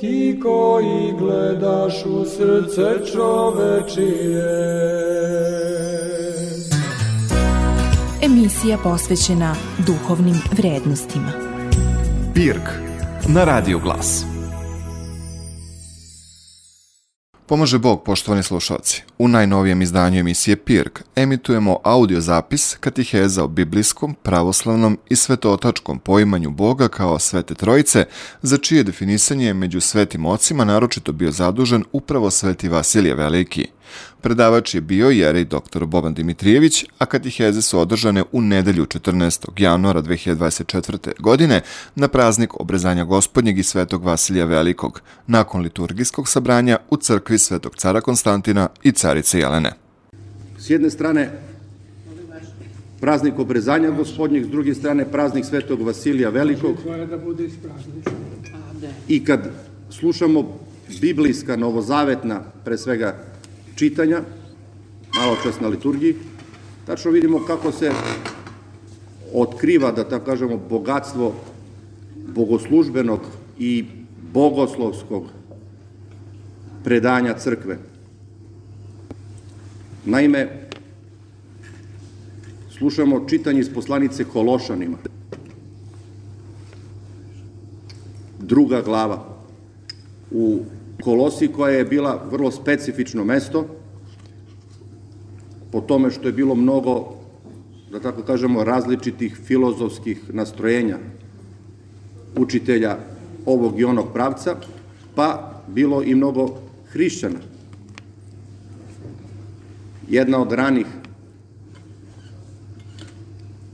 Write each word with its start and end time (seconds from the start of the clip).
ti 0.00 0.40
koji 0.42 1.12
gledaš 1.18 2.04
u 2.06 2.24
srce 2.24 3.12
čovečije. 3.12 4.76
Emisija 8.22 8.78
posvećena 8.82 9.54
duhovnim 9.86 10.36
vrednostima. 10.52 11.32
Pirk 12.34 12.70
na 13.28 13.44
Radio 13.44 13.78
Glas. 13.78 14.35
Pomaže 17.48 17.78
Bog, 17.78 18.04
poštovani 18.04 18.42
slušalci. 18.42 19.02
U 19.18 19.28
najnovijem 19.28 19.82
izdanju 19.82 20.20
emisije 20.20 20.56
Pirk 20.56 21.02
emitujemo 21.16 21.78
audio 21.82 22.20
zapis 22.20 22.76
katiheza 22.80 23.44
o 23.44 23.48
biblijskom, 23.48 24.16
pravoslavnom 24.22 24.98
i 25.08 25.16
svetotačkom 25.16 25.98
poimanju 25.98 26.50
Boga 26.50 26.88
kao 26.88 27.18
svete 27.18 27.54
trojice, 27.54 28.04
za 28.42 28.58
čije 28.58 28.82
definisanje 28.82 29.46
je 29.46 29.54
među 29.54 29.80
svetim 29.80 30.26
ocima 30.26 30.64
naročito 30.64 31.12
bio 31.12 31.30
zadužen 31.30 31.84
upravo 31.92 32.30
sveti 32.30 32.68
Vasilije 32.68 33.14
Veliki. 33.14 33.68
Predavač 34.26 34.74
je 34.74 34.80
bio 34.80 35.10
jerej 35.10 35.44
dr. 35.44 35.84
Boban 35.86 36.14
Dimitrijević, 36.14 36.84
a 36.98 37.06
katiheze 37.06 37.62
su 37.62 37.78
održane 37.78 38.24
u 38.32 38.40
nedelju 38.40 38.86
14. 38.86 39.62
januara 39.62 40.02
2024. 40.02 41.20
godine 41.20 41.60
na 41.94 42.08
praznik 42.08 42.60
obrezanja 42.60 43.04
gospodnjeg 43.04 43.58
i 43.58 43.62
svetog 43.62 44.04
Vasilija 44.04 44.44
Velikog, 44.44 45.00
nakon 45.26 45.62
liturgijskog 45.62 46.28
sabranja 46.28 46.78
u 46.90 46.96
crkvi 46.96 47.38
svetog 47.38 47.76
cara 47.76 48.00
Konstantina 48.00 48.68
i 48.82 48.92
carice 48.92 49.38
Jelene. 49.38 49.72
S 50.58 50.70
jedne 50.70 50.90
strane 50.90 51.30
praznik 53.00 53.38
obrezanja 53.38 53.90
gospodnjeg, 53.90 54.44
s 54.44 54.48
druge 54.48 54.74
strane 54.74 55.04
praznik 55.12 55.44
svetog 55.44 55.82
Vasilija 55.82 56.30
Velikog. 56.30 56.76
I 59.08 59.24
kad 59.24 59.50
slušamo 59.90 60.58
biblijska, 61.00 61.56
novozavetna, 61.56 62.40
pre 62.64 62.78
svega 62.78 63.35
čitanja, 63.76 64.22
malo 65.14 65.36
čas 65.42 65.60
na 65.60 65.68
liturgiji, 65.68 66.14
tačno 66.86 67.10
vidimo 67.10 67.44
kako 67.46 67.72
se 67.72 67.92
otkriva, 69.34 69.92
da 69.92 70.08
tako 70.08 70.24
kažemo, 70.24 70.60
bogatstvo 70.68 71.34
bogoslužbenog 72.34 73.20
i 73.58 73.84
bogoslovskog 74.32 75.24
predanja 76.84 77.34
crkve. 77.34 77.78
Naime, 80.04 80.68
slušamo 82.78 83.28
čitanje 83.28 83.60
iz 83.60 83.70
poslanice 83.74 84.24
Kološanima. 84.24 84.96
Druga 88.38 88.82
glava. 88.82 89.24
U 90.30 90.60
Kolosi 91.02 91.48
koja 91.48 91.72
je 91.72 91.84
bila 91.84 92.22
vrlo 92.30 92.50
specifično 92.50 93.24
mesto, 93.24 93.66
po 95.72 95.80
tome 95.80 96.10
što 96.10 96.28
je 96.28 96.32
bilo 96.32 96.54
mnogo, 96.54 97.14
da 97.92 98.00
tako 98.00 98.22
kažemo, 98.22 98.64
različitih 98.64 99.36
filozofskih 99.44 100.34
nastrojenja 100.34 100.98
učitelja 102.36 102.96
ovog 103.46 103.80
i 103.80 103.84
onog 103.84 104.12
pravca, 104.12 104.56
pa 105.14 105.60
bilo 105.66 106.02
i 106.02 106.14
mnogo 106.14 106.58
hrišćana. 106.92 107.38
Jedna 110.08 110.42
od 110.42 110.52
ranih 110.52 110.86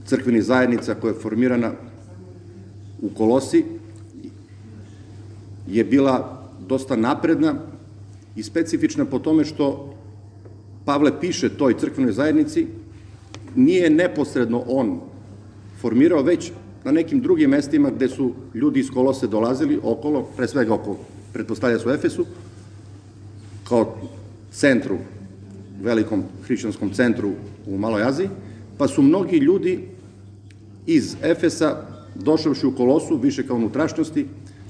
crkvenih 0.05 0.43
zajednica 0.43 0.95
koja 0.95 1.13
je 1.13 1.19
formirana 1.19 1.71
u 3.01 3.09
Kolosi 3.09 3.65
je 5.67 5.83
bila 5.83 6.32
dosta 6.67 6.95
napredna 6.95 7.55
i 8.35 8.43
specifična 8.43 9.05
po 9.05 9.19
tome 9.19 9.45
što 9.45 9.93
Pavle 10.85 11.19
piše 11.19 11.49
toj 11.49 11.77
crkvenoj 11.79 12.11
zajednici, 12.11 12.67
nije 13.55 13.89
neposredno 13.89 14.63
on 14.67 14.99
formirao, 15.81 16.21
već 16.21 16.51
na 16.83 16.91
nekim 16.91 17.21
drugim 17.21 17.49
mestima 17.49 17.89
gde 17.89 18.07
su 18.09 18.31
ljudi 18.53 18.79
iz 18.79 18.89
Kolose 18.89 19.27
dolazili 19.27 19.79
okolo, 19.83 20.27
pre 20.37 20.47
svega 20.47 20.73
oko, 20.73 20.97
pretpostavlja 21.33 21.79
su 21.79 21.89
Efesu, 21.89 22.25
kao 23.67 23.95
centru, 24.51 24.97
velikom 25.81 26.23
hrišćanskom 26.45 26.93
centru 26.93 27.31
u 27.67 27.77
Maloj 27.77 28.03
Aziji, 28.03 28.29
pa 28.77 28.87
su 28.87 29.01
mnogi 29.01 29.37
ljudi 29.37 29.87
iz 30.85 31.15
Efesa, 31.21 31.77
došavši 32.15 32.67
u 32.67 32.75
Kolosu, 32.75 33.17
više 33.17 33.47
kao 33.47 33.55
unutrašnjosti, 33.55 34.25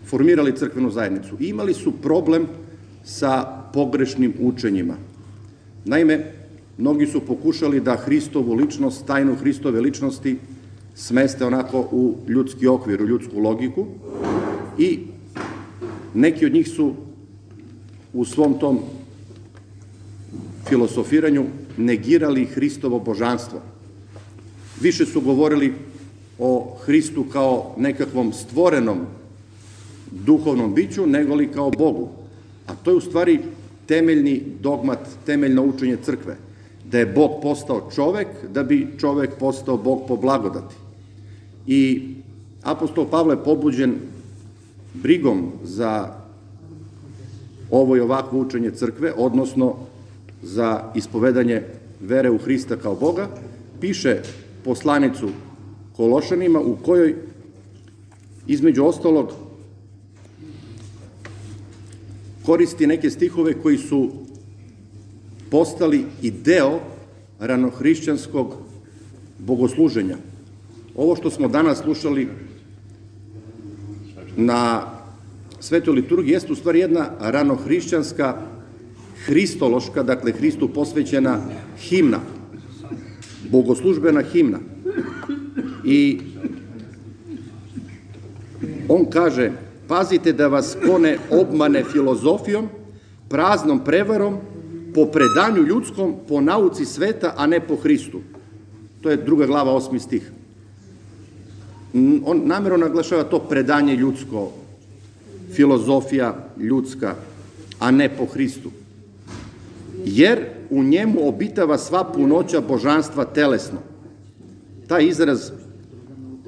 formirali 0.06 0.56
crkvenu 0.56 0.92
zajednicu. 0.92 1.38
I 1.40 1.48
imali 1.48 1.74
su 1.74 1.92
problem 1.92 2.48
sa 3.04 3.64
pogrešnim 3.74 4.34
učenjima. 4.40 4.96
Naime, 5.86 6.32
mnogi 6.78 7.08
su 7.08 7.22
pokušali 7.22 7.80
da 7.80 7.96
Hristovu 7.96 8.54
ličnost, 8.54 9.06
tajnu 9.06 9.36
Hristove 9.36 9.82
ličnosti, 9.82 10.38
smeste 10.96 11.46
onako 11.46 11.88
u 11.92 12.16
ljudski 12.28 12.68
okvir, 12.68 13.02
u 13.02 13.08
ljudsku 13.08 13.40
logiku 13.40 13.86
i 14.78 15.00
neki 16.14 16.46
od 16.46 16.54
njih 16.54 16.68
su 16.68 16.94
u 18.14 18.26
svom 18.26 18.60
tom 18.60 18.80
filosofiranju 20.70 21.46
negirali 21.78 22.46
Hristovo 22.46 23.00
božanstvo. 23.00 23.62
Više 24.82 25.06
su 25.06 25.22
govorili 25.22 25.74
o 26.40 26.78
Hristu 26.86 27.24
kao 27.24 27.76
nekakvom 27.78 28.34
stvorenom 28.34 29.06
duhovnom 30.26 30.74
biću, 30.74 31.08
nego 31.08 31.36
li 31.36 31.52
kao 31.52 31.72
Bogu. 31.72 32.10
A 32.68 32.76
to 32.76 32.92
je 32.92 32.98
u 32.98 33.02
stvari 33.02 33.40
temeljni 33.86 34.44
dogmat, 34.62 35.00
temeljno 35.26 35.64
učenje 35.64 35.98
crkve. 36.04 36.36
Da 36.92 37.00
je 37.00 37.06
Bog 37.06 37.32
postao 37.42 37.90
čovek, 37.96 38.28
da 38.54 38.64
bi 38.64 38.88
čovek 39.00 39.30
postao 39.40 39.78
Bog 39.78 40.02
po 40.08 40.18
blagodati. 40.18 40.76
I 41.68 42.10
apostol 42.64 43.06
Pavle 43.06 43.44
pobuđen 43.44 43.96
brigom 44.94 45.52
za 45.64 46.14
ovo 47.72 47.98
i 47.98 48.00
ovakvo 48.00 48.40
učenje 48.40 48.72
crkve, 48.72 49.14
odnosno 49.18 49.76
za 50.42 50.92
ispovedanje 50.96 51.62
vere 52.02 52.32
u 52.32 52.38
Hrista 52.38 52.76
kao 52.76 52.96
Boga, 52.96 53.28
piše 53.80 54.22
poslanicu 54.64 55.30
Kološanima 55.96 56.60
u 56.60 56.76
kojoj 56.76 57.16
između 58.48 58.86
ostalog 58.86 59.32
koristi 62.46 62.88
neke 62.88 63.10
stihove 63.10 63.54
koji 63.54 63.78
su 63.78 64.10
postali 65.52 66.06
i 66.22 66.32
deo 66.32 66.80
ranohrišćanskog 67.40 68.56
bogosluženja. 69.40 70.18
Ovo 70.96 71.16
što 71.16 71.30
smo 71.30 71.48
danas 71.48 71.82
slušali 71.82 72.28
na 74.38 74.92
svetoj 75.60 75.94
liturgiji 75.94 76.34
jeste 76.34 76.52
u 76.52 76.56
stvari 76.56 76.80
jedna 76.80 77.10
ranohrišćanska 77.20 78.42
hristološka, 79.26 80.04
dakle 80.04 80.32
Hristu 80.32 80.68
posvećena 80.68 81.40
himna, 81.78 82.20
bogoslužbena 83.52 84.22
himna. 84.22 84.60
I 85.86 86.20
on 88.88 89.06
kaže, 89.10 89.52
pazite 89.94 90.34
da 90.34 90.48
vas 90.48 90.78
kone 90.86 91.18
obmane 91.30 91.84
filozofijom, 91.84 92.70
praznom 93.30 93.84
prevarom, 93.86 94.38
po 94.94 95.06
predanju 95.06 95.68
ljudskom, 95.68 96.16
po 96.28 96.42
nauci 96.42 96.86
sveta, 96.86 97.34
a 97.38 97.46
ne 97.48 97.60
po 97.60 97.76
Hristu. 97.76 98.22
To 99.02 99.10
je 99.10 99.18
druga 99.18 99.46
glava, 99.46 99.72
osmi 99.72 100.00
stih. 100.00 100.32
On 102.26 102.42
namjerno 102.46 102.78
naglašava 102.78 103.24
to 103.24 103.40
predanje 103.40 103.96
ljudsko, 103.96 104.52
filozofija 105.54 106.34
ljudska, 106.58 107.16
a 107.80 107.92
ne 107.92 108.10
po 108.10 108.26
Hristu. 108.26 108.72
Jer 110.06 110.46
u 110.70 110.84
njemu 110.84 111.28
obitava 111.28 111.78
sva 111.78 112.04
punoća 112.04 112.62
božanstva 112.62 113.26
telesno. 113.26 113.78
Taj 114.88 115.06
izraz 115.06 115.52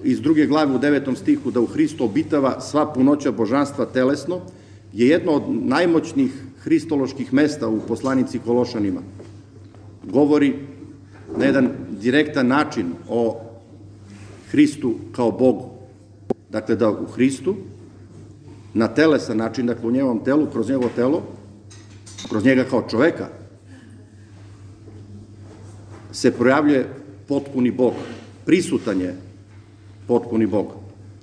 iz 0.06 0.22
druge 0.22 0.46
glave 0.46 0.75
u 0.75 0.78
devetom 0.78 1.16
stihu 1.16 1.52
da 1.52 1.62
u 1.62 1.66
Hristu 1.66 2.06
obitava 2.06 2.62
sva 2.62 2.94
punoća 2.94 3.31
božanstva 3.31 3.86
telesno 3.86 4.42
je 4.94 5.07
jedno 5.07 5.31
od 5.31 5.44
najmoćnijih 5.50 6.31
hristoloških 6.62 7.34
mesta 7.34 7.68
u 7.68 7.80
poslanici 7.88 8.40
Kološanima. 8.40 9.02
Govori 10.04 10.54
na 11.38 11.46
jedan 11.46 11.69
direktan 12.02 12.48
način 12.48 12.94
o 13.10 13.42
Hristu 14.52 14.96
kao 15.12 15.31
Bogu. 15.31 15.69
Dakle, 16.50 16.75
da 16.75 16.90
u 16.90 17.06
Hristu, 17.06 17.56
na 18.74 18.88
telesan 18.88 19.38
način, 19.38 19.66
dakle 19.66 19.88
u 19.88 19.92
njegovom 19.92 20.24
telu, 20.24 20.46
kroz 20.51 20.69
njegovo 20.69 20.90
telo, 20.96 21.24
kroz 22.30 22.46
njega 22.46 22.63
kao 22.63 22.84
čoveka, 22.90 23.28
se 26.12 26.31
projavljuje 26.31 26.90
potpuni 27.28 27.72
Bog. 27.72 27.94
prisutan 28.46 29.01
je 29.01 29.16
potpuni 30.07 30.46
Bog. 30.46 30.68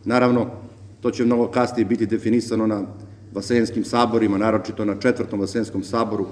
Naravno, 0.05 0.47
to 1.01 1.11
će 1.11 1.25
mnogo 1.25 1.47
kasnije 1.47 1.85
biti 1.85 2.07
definisano 2.07 2.67
na 2.67 2.83
vasenskim 3.35 3.85
saborima, 3.85 4.39
naročito 4.39 4.85
na 4.85 5.01
četvrtom 5.01 5.41
vasenskom 5.41 5.83
saboru, 5.83 6.27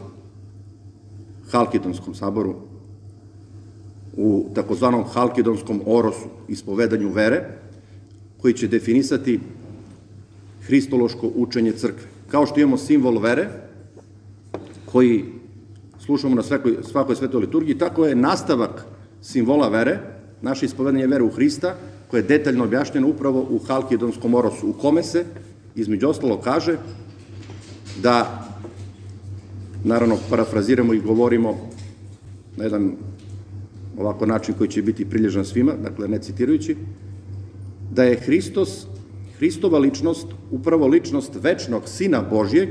Halkidonskom 1.50 2.14
saboru, 2.14 2.54
u 4.16 4.46
takozvanom 4.54 5.04
Halkidonskom 5.04 5.80
orosu, 5.86 6.28
ispovedanju 6.48 7.08
vere, 7.12 7.44
koji 8.40 8.54
će 8.54 8.68
definisati 8.68 9.40
hristološko 10.62 11.30
učenje 11.34 11.72
crkve. 11.72 12.08
Kao 12.28 12.46
što 12.46 12.60
imamo 12.60 12.76
simbol 12.76 13.18
vere, 13.18 13.48
koji 14.92 15.24
slušamo 15.98 16.34
na 16.34 16.42
svakoj, 16.42 16.76
svakoj 16.82 17.16
svetoj 17.16 17.40
liturgiji, 17.40 17.78
tako 17.78 18.06
je 18.06 18.14
nastavak 18.14 18.84
simbola 19.22 19.68
vere, 19.68 19.98
naše 20.42 20.66
ispovedanje 20.66 21.06
vere 21.06 21.24
u 21.24 21.30
Hrista, 21.30 21.74
koje 22.10 22.18
je 22.18 22.26
detaljno 22.26 22.64
objašnjeno 22.64 23.08
upravo 23.08 23.46
u 23.50 23.58
Halkidonskom 23.58 24.34
orosu, 24.34 24.70
u 24.70 24.72
kome 24.72 25.02
se, 25.02 25.24
između 25.74 26.08
ostalo, 26.08 26.40
kaže 26.40 26.78
da, 28.02 28.46
naravno, 29.84 30.16
parafraziramo 30.30 30.94
i 30.94 31.00
govorimo 31.00 31.70
na 32.56 32.64
jedan 32.64 32.92
ovako 33.98 34.26
način 34.26 34.54
koji 34.58 34.70
će 34.70 34.82
biti 34.82 35.04
prilježan 35.04 35.44
svima, 35.44 35.72
dakle, 35.82 36.08
ne 36.08 36.18
citirajući, 36.18 36.76
da 37.92 38.04
je 38.04 38.16
Hristos, 38.16 38.86
Hristova 39.38 39.78
ličnost, 39.78 40.26
upravo 40.50 40.86
ličnost 40.86 41.32
večnog 41.42 41.88
Sina 41.88 42.22
Božjeg, 42.30 42.68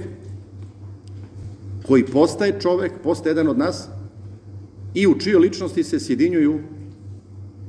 koji 1.88 2.06
postaje 2.06 2.60
čovek, 2.62 2.92
postaje 3.04 3.32
jedan 3.32 3.48
od 3.48 3.58
nas, 3.58 3.88
i 4.94 5.08
u 5.08 5.20
čijoj 5.20 5.40
ličnosti 5.40 5.84
se 5.84 6.00
sjedinjuju 6.00 6.60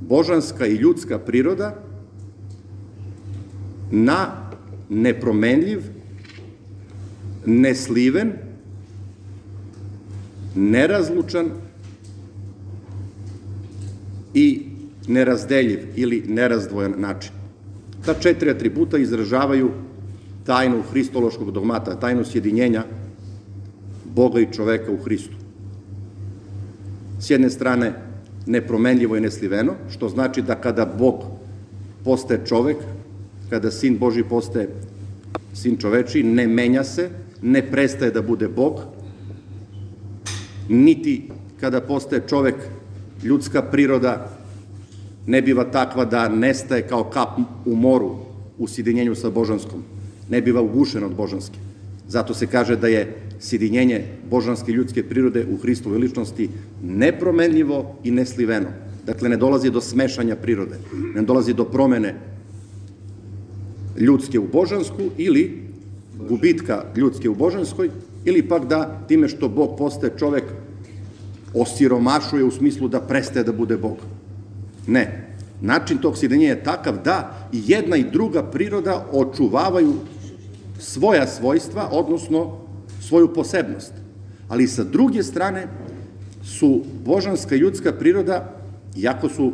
božanska 0.01 0.67
i 0.67 0.75
ljudska 0.75 1.19
priroda 1.19 1.83
na 3.91 4.51
nepromenljiv, 4.89 5.83
nesliven, 7.47 8.33
nerazlučan 10.55 11.47
i 14.35 14.63
nerazdeljiv 15.09 15.79
ili 15.97 16.25
nerazdvojan 16.29 16.95
način. 16.99 17.33
Ta 18.07 18.15
četiri 18.15 18.51
atributa 18.51 18.99
izražavaju 18.99 19.71
tajnu 20.45 20.83
hristološkog 20.91 21.53
dogmata, 21.53 22.01
tajnu 22.01 22.25
sjedinjenja 22.25 22.85
Boga 24.15 24.41
i 24.41 24.53
čoveka 24.53 24.93
u 24.93 24.97
Hristu. 24.97 25.37
S 27.21 27.31
jedne 27.31 27.51
strane, 27.51 28.10
nepromenljivo 28.47 29.17
i 29.17 29.21
nesliveno, 29.21 29.75
što 29.91 30.09
znači 30.09 30.43
da 30.43 30.55
kada 30.55 30.87
Bog 30.99 31.25
postaje 32.05 32.41
čovek, 32.47 32.77
kada 33.51 33.71
Sin 33.71 33.99
Boži 33.99 34.23
postaje 34.23 34.69
Sin 35.55 35.77
čoveči, 35.77 36.23
ne 36.23 36.47
menja 36.47 36.85
se, 36.85 37.09
ne 37.43 37.63
prestaje 37.71 38.11
da 38.11 38.23
bude 38.23 38.49
Bog, 38.49 38.81
niti 40.69 41.31
kada 41.61 41.81
postaje 41.81 42.23
čovek, 42.29 42.55
ljudska 43.25 43.63
priroda 43.63 44.29
ne 45.27 45.43
biva 45.43 45.65
takva 45.65 46.05
da 46.05 46.29
nestaje 46.29 46.83
kao 46.89 47.05
kap 47.05 47.39
u 47.67 47.75
moru 47.77 48.17
u 48.59 48.69
sidinjenju 48.69 49.15
sa 49.15 49.31
božanskom, 49.31 49.83
ne 50.31 50.41
biva 50.41 50.61
ugušena 50.61 51.07
od 51.07 51.15
božanske. 51.15 51.70
Zato 52.11 52.35
se 52.35 52.47
kaže 52.47 52.77
da 52.77 52.89
je 52.89 53.15
sidinjenje 53.39 54.05
božanske 54.31 54.73
ljudske 54.73 55.03
prirode 55.03 55.47
u 55.53 55.57
Hristovoj 55.57 55.99
ličnosti 55.99 56.49
nepromenljivo 56.83 57.97
i 58.05 58.11
nesliveno. 58.11 58.69
Dakle, 59.07 59.29
ne 59.29 59.37
dolazi 59.37 59.71
do 59.71 59.81
smešanja 59.81 60.37
prirode, 60.37 60.79
ne 61.15 61.23
dolazi 61.23 61.55
do 61.55 61.65
promene 61.65 62.15
ljudske 63.99 64.39
u 64.39 64.49
božansku 64.53 65.03
ili 65.17 65.63
gubitka 66.29 66.85
ljudske 66.97 67.29
u 67.29 67.35
božanskoj, 67.35 67.91
ili 68.25 68.43
pak 68.49 68.67
da 68.67 69.05
time 69.09 69.29
što 69.29 69.49
Bog 69.49 69.79
postaje 69.79 70.13
čovek 70.19 70.45
osiromašuje 71.55 72.45
u 72.45 72.51
smislu 72.51 72.89
da 72.89 73.01
prestaje 73.01 73.45
da 73.45 73.53
bude 73.53 73.77
Bog. 73.77 73.97
Ne. 74.87 75.27
Način 75.61 75.99
tog 75.99 76.19
sidinjenja 76.19 76.55
je 76.55 76.65
takav 76.65 77.03
da 77.05 77.49
i 77.53 77.63
jedna 77.67 77.97
i 77.97 78.11
druga 78.13 78.43
priroda 78.43 79.07
očuvavaju 79.13 79.95
svoja 80.81 81.27
svojstva, 81.27 81.89
odnosno 81.93 82.57
svoju 83.01 83.35
posebnost. 83.35 83.93
Ali 84.49 84.67
sa 84.67 84.85
druge 84.85 85.23
strane 85.23 85.69
su 86.45 86.83
božanska 87.05 87.55
i 87.55 87.59
ljudska 87.59 87.93
priroda, 87.93 88.57
iako 88.97 89.29
su 89.29 89.53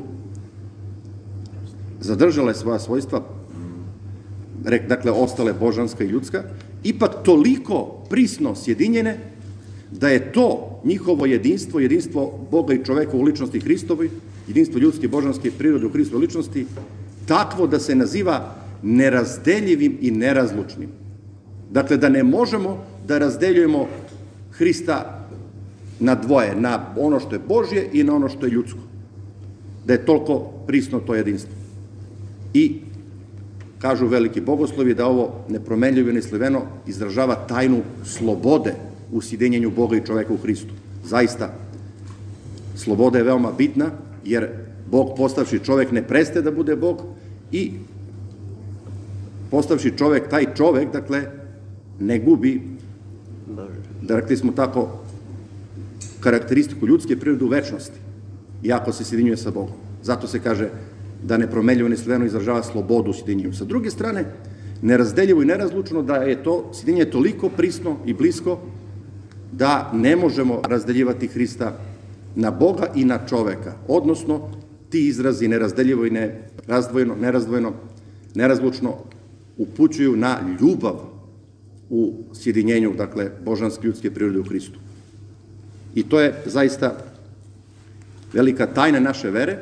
zadržale 2.00 2.54
svoja 2.54 2.78
svojstva, 2.78 3.22
dakle, 4.88 5.12
ostale 5.12 5.52
božanska 5.52 6.04
i 6.04 6.08
ljudska, 6.08 6.42
ipak 6.84 7.10
toliko 7.24 8.04
prisno 8.10 8.54
sjedinjene 8.54 9.18
da 9.90 10.08
je 10.08 10.32
to 10.32 10.80
njihovo 10.84 11.26
jedinstvo, 11.26 11.80
jedinstvo 11.80 12.46
Boga 12.50 12.74
i 12.74 12.84
čoveka 12.84 13.16
u 13.16 13.22
ličnosti 13.22 13.60
Hristovoj, 13.60 14.10
jedinstvo 14.48 14.80
ljudske 14.80 15.08
božanske 15.08 15.50
prirode 15.50 15.86
u 15.86 15.90
Hristovoj 15.90 16.20
ličnosti, 16.20 16.66
takvo 17.26 17.66
da 17.66 17.78
se 17.78 17.94
naziva 17.94 18.54
nerazdeljivim 18.82 19.98
i 20.00 20.10
nerazlučnim. 20.10 21.05
Dakle, 21.70 21.96
da 21.96 22.08
ne 22.08 22.22
možemo 22.22 22.84
da 23.06 23.18
razdeljujemo 23.18 23.86
Hrista 24.50 25.26
na 26.00 26.14
dvoje, 26.14 26.54
na 26.56 26.94
ono 26.96 27.20
što 27.20 27.34
je 27.34 27.40
Božje 27.48 27.88
i 27.92 28.04
na 28.04 28.14
ono 28.14 28.28
što 28.28 28.46
je 28.46 28.52
ljudsko. 28.52 28.78
Da 29.86 29.92
je 29.92 30.04
toliko 30.04 30.38
prisno 30.66 31.00
to 31.00 31.14
jedinstvo. 31.14 31.52
I 32.54 32.80
kažu 33.78 34.06
veliki 34.06 34.40
bogoslovi 34.40 34.94
da 34.94 35.06
ovo 35.06 35.44
nepromenljivo 35.48 36.10
i 36.10 36.12
nesliveno 36.12 36.62
izražava 36.86 37.34
tajnu 37.34 37.82
slobode 38.04 38.74
u 39.12 39.20
sidinjenju 39.20 39.70
Boga 39.70 39.96
i 39.96 40.06
čoveka 40.06 40.32
u 40.32 40.36
Hristu. 40.36 40.74
Zaista, 41.04 41.52
sloboda 42.76 43.18
je 43.18 43.24
veoma 43.24 43.52
bitna, 43.52 43.90
jer 44.24 44.48
Bog 44.90 45.16
postavši 45.16 45.58
čovek 45.64 45.92
ne 45.92 46.02
prestaje 46.02 46.42
da 46.42 46.50
bude 46.50 46.76
Bog 46.76 47.02
i 47.52 47.72
postavši 49.50 49.92
čovek, 49.98 50.28
taj 50.28 50.54
čovek, 50.54 50.92
dakle, 50.92 51.22
ne 52.00 52.18
gubi, 52.18 52.60
da 54.02 54.16
rekli 54.16 54.36
smo 54.36 54.52
tako, 54.52 54.88
karakteristiku 56.20 56.86
ljudske 56.86 57.16
prirode 57.16 57.44
u 57.44 57.48
večnosti, 57.48 57.98
iako 58.62 58.92
se 58.92 59.04
sjedinjuje 59.04 59.36
sa 59.36 59.50
Bogom. 59.50 59.74
Zato 60.02 60.26
se 60.26 60.40
kaže 60.40 60.68
da 61.22 61.36
nepromenljivo 61.36 61.88
nesliveno 61.88 62.24
izražava 62.24 62.62
slobodu 62.62 63.12
u. 63.12 63.52
Sa 63.52 63.64
druge 63.64 63.90
strane, 63.90 64.24
nerazdeljivo 64.82 65.42
i 65.42 65.46
nerazlučno 65.46 66.02
da 66.02 66.16
je 66.16 66.42
to 66.42 66.70
sjedinjenje 66.74 67.10
toliko 67.10 67.48
prisno 67.48 67.96
i 68.06 68.14
blisko 68.14 68.58
da 69.52 69.90
ne 69.94 70.16
možemo 70.16 70.60
razdeljivati 70.68 71.26
Hrista 71.26 71.78
na 72.34 72.50
Boga 72.50 72.86
i 72.94 73.04
na 73.04 73.18
čoveka. 73.26 73.72
Odnosno, 73.88 74.50
ti 74.90 75.06
izrazi 75.08 75.48
nerazdeljivo 75.48 76.06
i 76.06 76.10
nerazdvojeno, 76.10 77.14
nerazdvojeno, 77.20 77.72
nerazlučno 78.34 78.94
upućuju 79.56 80.16
na 80.16 80.38
ljubav 80.60 81.15
u 81.90 82.14
sjedinjenju, 82.34 82.94
dakle, 82.96 83.30
božanske 83.44 83.86
ljudske 83.86 84.10
prirode 84.10 84.38
u 84.38 84.44
Hristu. 84.44 84.78
I 85.94 86.02
to 86.02 86.20
je 86.20 86.42
zaista 86.46 86.96
velika 88.32 88.66
tajna 88.66 89.00
naše 89.00 89.30
vere, 89.30 89.58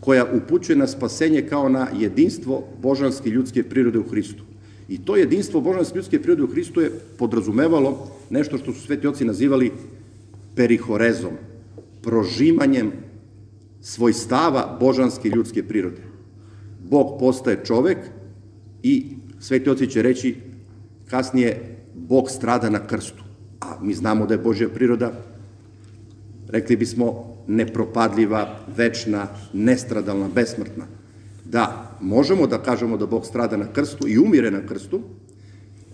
koja 0.00 0.24
upućuje 0.24 0.76
na 0.76 0.86
spasenje 0.86 1.42
kao 1.42 1.68
na 1.68 1.88
jedinstvo 1.98 2.64
božanske 2.82 3.30
ljudske 3.30 3.62
prirode 3.62 3.98
u 3.98 4.08
Hristu. 4.08 4.42
I 4.88 4.98
to 4.98 5.16
jedinstvo 5.16 5.60
božanske 5.60 5.96
ljudske 5.96 6.22
prirode 6.22 6.42
u 6.42 6.46
Hristu 6.52 6.80
je 6.80 6.90
podrazumevalo 7.18 8.10
nešto 8.30 8.58
što 8.58 8.72
su 8.72 8.80
sveti 8.80 9.06
oci 9.06 9.24
nazivali 9.24 9.72
perihorezom, 10.54 11.32
prožimanjem 12.02 12.92
svojstava 13.80 14.76
božanske 14.80 15.28
ljudske 15.28 15.62
prirode. 15.62 16.02
Bog 16.90 17.18
postaje 17.20 17.64
čovek 17.64 17.98
i 18.82 19.06
sveti 19.40 19.70
oci 19.70 19.86
će 19.86 20.02
reći 20.02 20.36
kasnije 21.10 21.76
Bog 21.94 22.30
strada 22.30 22.70
na 22.70 22.86
krstu. 22.86 23.24
A 23.60 23.76
mi 23.82 23.94
znamo 23.94 24.26
da 24.26 24.34
je 24.34 24.38
Božja 24.38 24.68
priroda, 24.68 25.12
rekli 26.48 26.76
bismo, 26.76 27.36
nepropadljiva, 27.46 28.58
večna, 28.76 29.26
nestradalna, 29.52 30.28
besmrtna. 30.34 30.86
Da, 31.44 31.96
možemo 32.00 32.46
da 32.46 32.62
kažemo 32.62 32.96
da 32.96 33.06
Bog 33.06 33.26
strada 33.26 33.56
na 33.56 33.72
krstu 33.72 34.08
i 34.08 34.18
umire 34.18 34.50
na 34.50 34.66
krstu, 34.66 35.00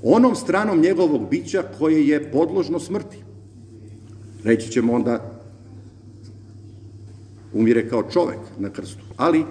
onom 0.03 0.35
stranom 0.35 0.81
njegovog 0.81 1.31
bića 1.31 1.63
koje 1.79 2.09
je 2.09 2.33
podložno 2.33 2.81
smrti. 2.81 3.19
Reći 4.45 4.73
ćemo 4.73 4.93
onda 4.93 5.41
umire 7.53 7.89
kao 7.89 8.03
čovek 8.11 8.39
na 8.59 8.71
krstu. 8.71 9.05
Ali 9.17 9.45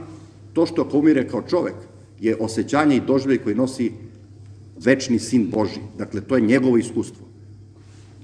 to 0.53 0.65
što 0.65 0.81
ako 0.81 0.97
umire 0.97 1.27
kao 1.27 1.41
čovek 1.41 1.75
je 2.19 2.35
osjećanje 2.39 2.95
i 2.95 3.05
doživljaj 3.07 3.37
koji 3.37 3.55
nosi 3.55 3.91
večni 4.85 5.19
sin 5.19 5.49
Boži. 5.49 5.79
Dakle, 5.97 6.21
to 6.21 6.35
je 6.35 6.41
njegovo 6.41 6.77
iskustvo. 6.77 7.25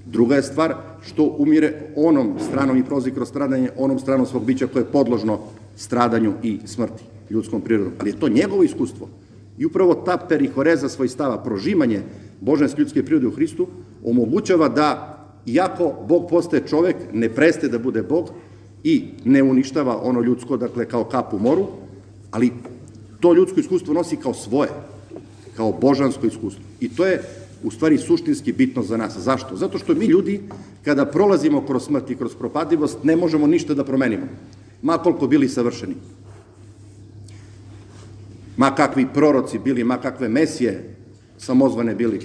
Druga 0.06 0.36
je 0.36 0.42
stvar 0.42 0.74
što 1.02 1.36
umire 1.38 1.92
onom 1.96 2.34
stranom 2.48 2.76
i 2.76 2.84
prozi 2.84 3.10
kroz 3.10 3.28
stradanje, 3.28 3.70
onom 3.76 3.98
stranom 3.98 4.26
svog 4.26 4.44
bića 4.44 4.66
koje 4.66 4.80
je 4.82 4.92
podložno 4.92 5.38
stradanju 5.76 6.32
i 6.42 6.58
smrti 6.64 7.04
ljudskom 7.30 7.60
prirodom. 7.60 7.92
Ali 7.98 8.10
je 8.10 8.20
to 8.20 8.28
njegovo 8.28 8.62
iskustvo. 8.62 9.08
I 9.58 9.66
upravo 9.66 9.94
ta 9.94 10.16
perihoreza 10.28 10.88
stava, 10.88 11.42
prožimanje 11.42 12.02
božanske 12.40 12.80
ljudske 12.80 13.04
prirode 13.04 13.26
u 13.26 13.30
Hristu, 13.30 13.66
omogućava 14.04 14.68
da, 14.68 15.16
iako 15.46 15.94
Bog 16.08 16.28
postaje 16.30 16.66
čovek, 16.66 16.96
ne 17.12 17.28
preste 17.28 17.68
da 17.68 17.78
bude 17.78 18.02
Bog 18.02 18.30
i 18.84 19.04
ne 19.24 19.42
uništava 19.42 20.00
ono 20.02 20.20
ljudsko, 20.20 20.56
dakle, 20.56 20.88
kao 20.88 21.04
kap 21.04 21.34
u 21.34 21.38
moru, 21.38 21.66
ali 22.30 22.52
to 23.20 23.34
ljudsko 23.34 23.60
iskustvo 23.60 23.94
nosi 23.94 24.16
kao 24.16 24.34
svoje, 24.34 24.68
kao 25.60 25.72
božansko 25.80 26.26
iskustvo. 26.26 26.64
I 26.80 26.88
to 26.88 27.06
je 27.06 27.22
u 27.62 27.70
stvari 27.70 27.98
suštinski 27.98 28.52
bitno 28.52 28.82
za 28.82 28.96
nas. 28.96 29.16
Zašto? 29.18 29.56
Zato 29.56 29.78
što 29.78 29.94
mi 29.94 30.06
ljudi, 30.06 30.40
kada 30.84 31.04
prolazimo 31.04 31.66
kroz 31.66 31.84
smrt 31.84 32.10
i 32.10 32.16
kroz 32.16 32.34
propadljivost, 32.34 33.04
ne 33.04 33.16
možemo 33.16 33.46
ništa 33.46 33.74
da 33.74 33.84
promenimo. 33.84 34.24
Ma 34.82 34.96
koliko 34.98 35.26
bili 35.26 35.48
savršeni. 35.48 35.94
Ma 38.56 38.70
kakvi 38.74 39.06
proroci 39.14 39.58
bili, 39.58 39.84
ma 39.84 39.98
kakve 40.00 40.28
mesije 40.28 40.96
samozvane 41.38 41.94
bili. 41.94 42.20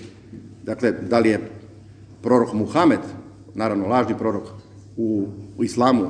Dakle, 0.64 0.92
da 0.92 1.20
li 1.20 1.30
je 1.30 1.42
prorok 2.24 2.54
Muhamed, 2.54 3.04
naravno 3.54 3.88
lažni 3.88 4.16
prorok 4.18 4.48
u, 4.98 5.28
u 5.58 5.64
islamu, 5.64 6.08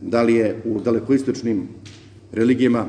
da 0.00 0.22
li 0.22 0.34
je 0.34 0.62
u 0.64 0.80
dalekoistočnim 0.80 1.68
religijama 2.32 2.86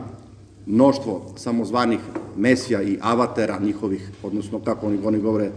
mnoštvo 0.66 1.34
samozvanih 1.36 2.00
mesija 2.38 2.82
i 2.82 2.98
avatera 3.02 3.60
njihovih, 3.60 4.12
odnosno 4.24 4.60
kako 4.60 4.88
oni, 4.88 5.18
govore, 5.18 5.52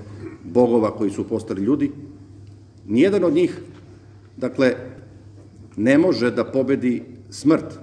bogova 0.45 0.91
koji 0.91 1.11
su 1.11 1.29
postali 1.29 1.63
ljudi, 1.63 1.91
nijedan 2.87 3.25
od 3.25 3.35
njih, 3.35 3.61
dakle, 4.37 4.75
ne 5.77 5.99
može 5.99 6.31
da 6.31 6.45
pobedi 6.45 7.03
smrt. 7.31 7.79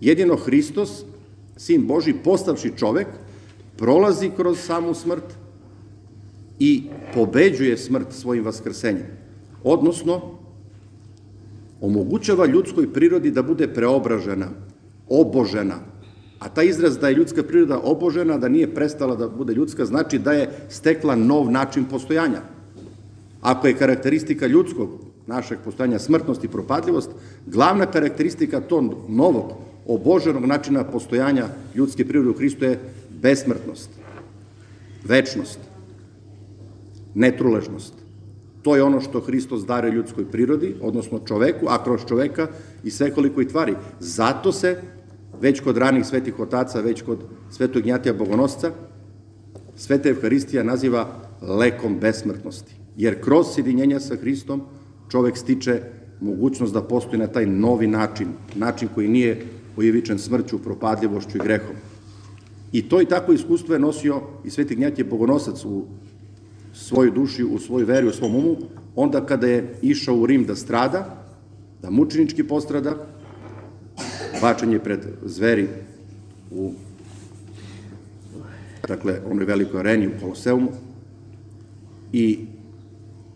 Jedino 0.00 0.36
Hristos, 0.36 1.04
sin 1.56 1.86
Boži, 1.86 2.14
postavši 2.24 2.72
čovek, 2.76 3.06
prolazi 3.76 4.30
kroz 4.36 4.58
samu 4.58 4.94
smrt 4.94 5.24
i 6.58 6.82
pobeđuje 7.14 7.76
smrt 7.78 8.12
svojim 8.12 8.44
vaskrsenjem. 8.44 9.06
Odnosno, 9.64 10.20
omogućava 11.80 12.46
ljudskoj 12.46 12.92
prirodi 12.92 13.30
da 13.30 13.42
bude 13.42 13.68
preobražena, 13.74 14.48
obožena. 15.20 15.78
A 16.38 16.48
taj 16.48 16.66
izraz 16.66 16.98
da 16.98 17.08
je 17.08 17.14
ljudska 17.14 17.42
priroda 17.42 17.78
obožena, 17.78 18.38
da 18.38 18.48
nije 18.48 18.74
prestala 18.74 19.16
da 19.16 19.28
bude 19.28 19.54
ljudska, 19.54 19.84
znači 19.84 20.18
da 20.18 20.32
je 20.32 20.48
stekla 20.68 21.14
nov 21.16 21.50
način 21.50 21.84
postojanja. 21.84 22.40
Ako 23.40 23.66
je 23.66 23.78
karakteristika 23.78 24.46
ljudskog 24.46 24.88
našeg 25.26 25.58
postojanja 25.64 25.98
smrtnost 25.98 26.44
i 26.44 26.48
propadljivost, 26.48 27.10
glavna 27.46 27.86
karakteristika 27.86 28.60
tog 28.60 28.94
novog, 29.08 29.52
oboženog 29.86 30.46
načina 30.46 30.84
postojanja 30.84 31.46
ljudske 31.74 32.04
prirode 32.04 32.30
u 32.30 32.38
Hristu 32.38 32.64
je 32.64 32.78
besmrtnost, 33.22 33.90
večnost, 35.04 35.58
netruležnost. 37.14 37.94
To 38.62 38.76
je 38.76 38.82
ono 38.82 39.00
što 39.00 39.20
Hristos 39.20 39.66
dare 39.66 39.90
ljudskoj 39.90 40.24
prirodi, 40.30 40.74
odnosno 40.80 41.20
čoveku, 41.26 41.66
a 41.68 41.84
kroz 41.84 42.00
čoveka 42.08 42.46
i 42.84 42.90
svekoliko 42.90 43.42
i 43.42 43.48
tvari. 43.48 43.74
Zato 44.00 44.52
se 44.52 44.76
već 45.42 45.60
kod 45.60 45.76
ranih 45.76 46.06
svetih 46.06 46.38
otaca, 46.40 46.80
već 46.80 47.02
kod 47.02 47.18
svetog 47.50 47.82
Gnjatija 47.82 48.14
Bogonosca, 48.14 48.70
Sveta 49.76 50.08
Evharistija 50.08 50.62
naziva 50.62 51.06
lekom 51.42 51.98
besmrtnosti. 52.00 52.74
Jer 52.96 53.20
kroz 53.24 53.46
sjedinjenja 53.54 54.00
sa 54.00 54.16
Hristom 54.16 54.62
čovek 55.10 55.36
stiče 55.36 55.80
mogućnost 56.20 56.74
da 56.74 56.82
postoji 56.82 57.18
na 57.18 57.26
taj 57.26 57.46
novi 57.46 57.86
način, 57.86 58.28
način 58.54 58.88
koji 58.94 59.08
nije 59.08 59.46
ujevičen 59.76 60.18
smrću, 60.18 60.58
propadljivošću 60.58 61.36
i 61.36 61.40
grehom. 61.44 61.76
I 62.72 62.88
to 62.88 63.00
i 63.02 63.06
tako 63.06 63.32
iskustvo 63.32 63.74
je 63.74 63.80
nosio 63.80 64.20
i 64.44 64.50
Sveti 64.50 64.74
Gnjatije 64.74 65.04
Bogonosac 65.04 65.64
u 65.64 65.82
svojoj 66.72 67.10
duši, 67.10 67.44
u 67.44 67.58
svojoj 67.58 67.84
veri, 67.84 68.06
u 68.06 68.12
svom 68.12 68.36
umu, 68.36 68.56
onda 68.96 69.26
kada 69.26 69.46
je 69.46 69.74
išao 69.82 70.16
u 70.16 70.26
Rim 70.26 70.44
da 70.44 70.54
strada, 70.54 71.24
da 71.82 71.90
mučenički 71.90 72.44
postrada, 72.44 73.11
bačanje 74.42 74.78
pred 74.78 75.00
zveri 75.24 75.68
u 76.50 76.72
dakle, 78.88 79.20
onoj 79.30 79.44
velikoj 79.44 79.80
areni 79.80 80.06
u 80.06 80.20
Koloseumu 80.20 80.68
i 82.12 82.38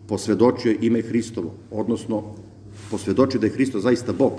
posvedočio 0.07 0.75
ime 0.81 1.01
Hristovo, 1.01 1.53
odnosno 1.71 2.23
posvedočio 2.91 3.39
da 3.39 3.47
je 3.47 3.53
Hristo 3.53 3.79
zaista 3.79 4.13
Bog, 4.13 4.33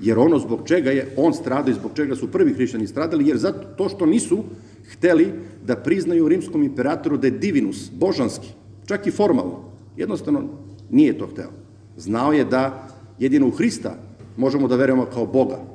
jer 0.00 0.18
ono 0.18 0.38
zbog 0.38 0.68
čega 0.68 0.90
je 0.90 1.08
on 1.16 1.34
stradao 1.34 1.70
i 1.70 1.74
zbog 1.74 1.90
čega 1.96 2.16
su 2.16 2.30
prvi 2.30 2.54
hrišćani 2.54 2.86
stradali, 2.86 3.28
jer 3.28 3.38
zato 3.38 3.64
to 3.76 3.88
što 3.88 4.06
nisu 4.06 4.44
hteli 4.92 5.32
da 5.66 5.76
priznaju 5.76 6.28
rimskom 6.28 6.62
imperatoru 6.62 7.16
da 7.16 7.26
je 7.26 7.38
divinus, 7.38 7.90
božanski, 7.92 8.48
čak 8.86 9.06
i 9.06 9.10
formalno. 9.10 9.64
Jednostavno 9.96 10.42
nije 10.90 11.18
to 11.18 11.26
hteo. 11.26 11.50
Znao 11.96 12.32
je 12.32 12.44
da 12.44 12.88
jedino 13.18 13.48
u 13.48 13.50
Hrista 13.50 13.96
možemo 14.36 14.68
da 14.68 14.76
verujemo 14.76 15.06
kao 15.06 15.26
Boga, 15.26 15.73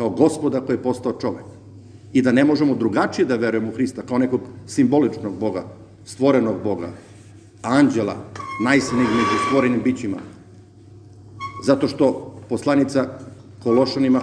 kao 0.00 0.10
gospoda 0.10 0.60
koji 0.60 0.76
je 0.76 0.82
postao 0.82 1.12
čovek. 1.12 1.44
I 2.12 2.22
da 2.22 2.32
ne 2.32 2.44
možemo 2.44 2.74
drugačije 2.74 3.26
da 3.28 3.36
verujemo 3.36 3.68
u 3.68 3.74
Hrista 3.74 4.02
kao 4.02 4.18
nekog 4.18 4.40
simboličnog 4.66 5.34
Boga, 5.40 5.64
stvorenog 6.04 6.62
Boga, 6.64 6.88
anđela, 7.62 8.16
najsinijeg 8.64 9.08
među 9.08 9.42
stvorenim 9.46 9.82
bićima. 9.84 10.16
Zato 11.66 11.88
što 11.88 12.34
poslanica 12.48 13.18
Kološanima 13.62 14.22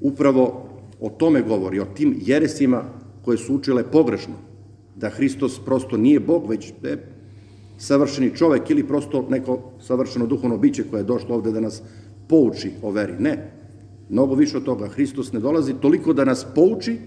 upravo 0.00 0.64
o 1.00 1.10
tome 1.10 1.42
govori, 1.42 1.80
o 1.80 1.92
tim 1.94 2.16
jeresima 2.20 2.82
koje 3.24 3.38
su 3.38 3.54
učile 3.54 3.84
pogrešno, 3.84 4.34
da 4.96 5.10
Hristos 5.10 5.60
prosto 5.64 5.96
nije 5.96 6.20
Bog, 6.20 6.48
već 6.48 6.72
je 6.82 7.06
savršeni 7.78 8.36
čovek 8.36 8.70
ili 8.70 8.88
prosto 8.88 9.26
neko 9.28 9.60
savršeno 9.80 10.26
duhovno 10.26 10.56
biće 10.56 10.88
koje 10.90 11.00
je 11.00 11.12
došlo 11.12 11.34
ovde 11.34 11.52
da 11.52 11.60
nas 11.60 11.82
pouči 12.28 12.72
o 12.82 12.90
veri. 12.90 13.12
Ne, 13.18 13.59
mnogo 14.10 14.34
više 14.34 14.56
od 14.56 14.64
toga. 14.64 14.88
Hristos 14.88 15.32
ne 15.32 15.40
dolazi 15.40 15.74
toliko 15.74 16.12
da 16.12 16.24
nas 16.24 16.46
pouči, 16.54 16.98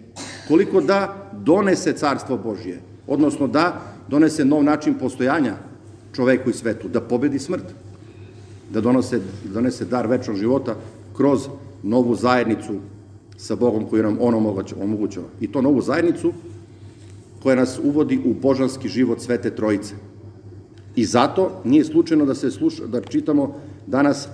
koliko 0.48 0.82
da 0.82 1.32
donese 1.46 1.94
carstvo 1.94 2.38
Božje, 2.38 2.80
odnosno 3.08 3.48
da 3.48 3.82
donese 4.10 4.46
nov 4.46 4.64
način 4.64 4.94
postojanja 5.00 5.56
čoveku 6.16 6.50
i 6.50 6.54
svetu, 6.54 6.88
da 6.88 7.02
pobedi 7.02 7.40
smrt, 7.40 7.74
da 8.74 8.82
donose, 8.82 9.22
donese 9.54 9.86
dar 9.86 10.08
večnog 10.08 10.38
života 10.38 10.76
kroz 11.18 11.48
novu 11.84 12.16
zajednicu 12.16 12.80
sa 13.38 13.56
Bogom 13.56 13.86
koju 13.90 14.04
nam 14.04 14.18
on 14.22 14.34
omogućava. 14.82 15.28
I 15.42 15.52
to 15.52 15.62
novu 15.62 15.82
zajednicu 15.82 16.34
koja 17.44 17.56
nas 17.56 17.80
uvodi 17.84 18.22
u 18.26 18.34
božanski 18.34 18.90
život 18.90 19.22
Svete 19.22 19.56
Trojice. 19.56 19.96
I 20.96 21.06
zato 21.06 21.62
nije 21.64 21.86
slučajno 21.86 22.26
da 22.26 22.36
se 22.36 22.52
sluša, 22.52 22.86
da 22.88 23.02
čitamo 23.02 23.56
danas 23.88 24.28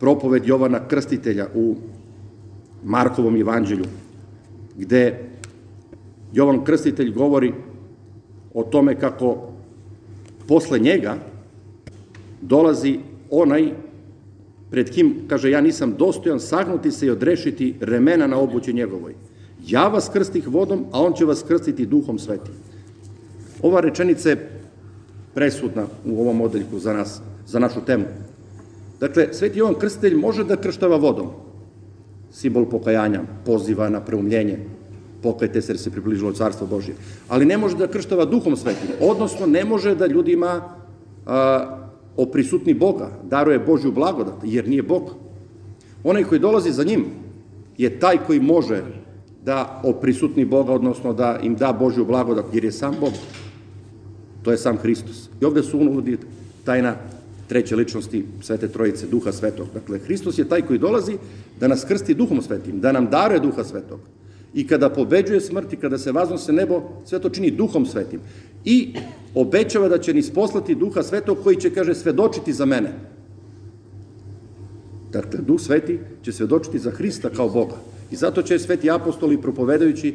propoved 0.00 0.46
Jovana 0.46 0.88
Krstitelja 0.88 1.46
u 1.54 1.76
Markovom 2.84 3.36
evanđelju, 3.36 3.84
gde 4.78 5.18
Jovan 6.32 6.64
Krstitelj 6.64 7.12
govori 7.12 7.52
o 8.54 8.62
tome 8.62 9.00
kako 9.00 9.48
posle 10.48 10.78
njega 10.78 11.16
dolazi 12.40 12.98
onaj 13.30 13.72
pred 14.70 14.90
kim, 14.90 15.14
kaže, 15.28 15.50
ja 15.50 15.60
nisam 15.60 15.94
dostojan 15.98 16.40
sagnuti 16.40 16.90
se 16.90 17.06
i 17.06 17.10
odrešiti 17.10 17.74
remena 17.80 18.26
na 18.26 18.38
obući 18.38 18.72
njegovoj. 18.72 19.14
Ja 19.66 19.88
vas 19.88 20.08
krstih 20.08 20.48
vodom, 20.48 20.84
a 20.92 21.02
on 21.02 21.12
će 21.12 21.24
vas 21.24 21.44
krstiti 21.48 21.86
duhom 21.86 22.18
svetim. 22.18 22.54
Ova 23.62 23.80
rečenica 23.80 24.28
je 24.28 24.60
presudna 25.34 25.86
u 26.04 26.20
ovom 26.20 26.40
odeljku 26.40 26.78
za 26.78 26.92
nas, 26.92 27.20
za 27.46 27.58
našu 27.58 27.80
temu. 27.86 28.04
Dakle, 29.00 29.28
Sveti 29.32 29.58
Jovan 29.58 29.74
Krstitelj 29.74 30.14
može 30.14 30.44
da 30.44 30.56
krštava 30.56 30.96
vodom, 30.96 31.30
simbol 32.32 32.66
pokajanja, 32.70 33.22
poziva 33.44 33.88
na 33.88 34.00
preumljenje, 34.00 34.58
pokajte 35.22 35.62
se 35.62 35.72
jer 35.72 35.78
se 35.78 35.90
približilo 35.90 36.32
carstvo 36.32 36.66
Božje. 36.66 36.94
Ali 37.28 37.46
ne 37.46 37.58
može 37.58 37.76
da 37.76 37.88
krštava 37.88 38.24
duhom 38.24 38.56
svetim, 38.56 38.90
odnosno 39.00 39.46
ne 39.46 39.64
može 39.64 39.94
da 39.94 40.06
ljudima 40.06 40.60
a, 41.26 41.78
oprisutni 42.16 42.74
Boga, 42.74 43.10
daruje 43.30 43.58
Božju 43.58 43.92
blagodat, 43.92 44.44
jer 44.44 44.68
nije 44.68 44.82
Bog. 44.82 45.14
Onaj 46.04 46.24
koji 46.24 46.40
dolazi 46.40 46.72
za 46.72 46.84
njim 46.84 47.04
je 47.78 47.98
taj 48.00 48.18
koji 48.26 48.40
može 48.40 48.82
da 49.44 49.80
oprisutni 49.84 50.44
Boga, 50.44 50.72
odnosno 50.72 51.12
da 51.12 51.38
im 51.42 51.56
da 51.56 51.72
Božju 51.72 52.04
blagodat, 52.04 52.44
jer 52.52 52.64
je 52.64 52.72
sam 52.72 52.94
Bog. 53.00 53.12
To 54.42 54.50
je 54.50 54.58
sam 54.58 54.76
Hristos. 54.76 55.28
I 55.40 55.44
ovde 55.44 55.62
su 55.62 55.78
uvodi 55.78 56.18
tajna 56.64 56.96
treće 57.48 57.76
ličnosti 57.76 58.24
Svete 58.40 58.68
Trojice, 58.68 59.06
Duha 59.06 59.32
Svetog. 59.32 59.66
Dakle, 59.74 59.98
Hristos 59.98 60.38
je 60.38 60.48
taj 60.48 60.62
koji 60.62 60.78
dolazi 60.78 61.16
da 61.60 61.68
nas 61.68 61.84
krsti 61.84 62.14
Duhom 62.14 62.42
Svetim, 62.42 62.80
da 62.80 62.92
nam 62.92 63.10
daruje 63.10 63.40
Duha 63.40 63.64
Svetog. 63.64 64.00
I 64.54 64.66
kada 64.66 64.88
pobeđuje 64.90 65.40
smrt 65.40 65.72
i 65.72 65.76
kada 65.76 65.98
se 65.98 66.12
vaznose 66.12 66.52
nebo, 66.52 66.82
sve 67.04 67.18
to 67.18 67.28
čini 67.28 67.50
Duhom 67.50 67.86
Svetim. 67.86 68.20
I 68.64 68.94
obećava 69.34 69.88
da 69.88 69.98
će 69.98 70.14
ni 70.14 70.20
isposlati 70.20 70.74
Duha 70.74 71.02
Svetog 71.02 71.38
koji 71.42 71.56
će, 71.56 71.70
kaže, 71.70 71.94
svedočiti 71.94 72.52
za 72.52 72.64
mene. 72.64 72.92
Dakle, 75.12 75.40
Duh 75.40 75.60
Sveti 75.60 75.98
će 76.22 76.32
svedočiti 76.32 76.78
za 76.78 76.90
Hrista 76.90 77.30
kao 77.30 77.48
Boga. 77.48 77.76
I 78.10 78.16
zato 78.16 78.42
će 78.42 78.58
sveti 78.58 78.90
apostoli 78.90 79.42
propovedajući 79.42 80.14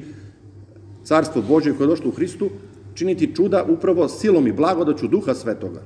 carstvo 1.03 1.41
Božje 1.41 1.73
koje 1.73 1.85
je 1.85 1.89
došlo 1.89 2.09
u 2.09 2.15
Hristu, 2.15 2.49
činiti 2.93 3.35
čuda 3.35 3.63
upravo 3.63 4.07
silom 4.07 4.47
i 4.47 4.51
blagodaću 4.51 5.07
Duha 5.07 5.33
Svetoga. 5.33 5.81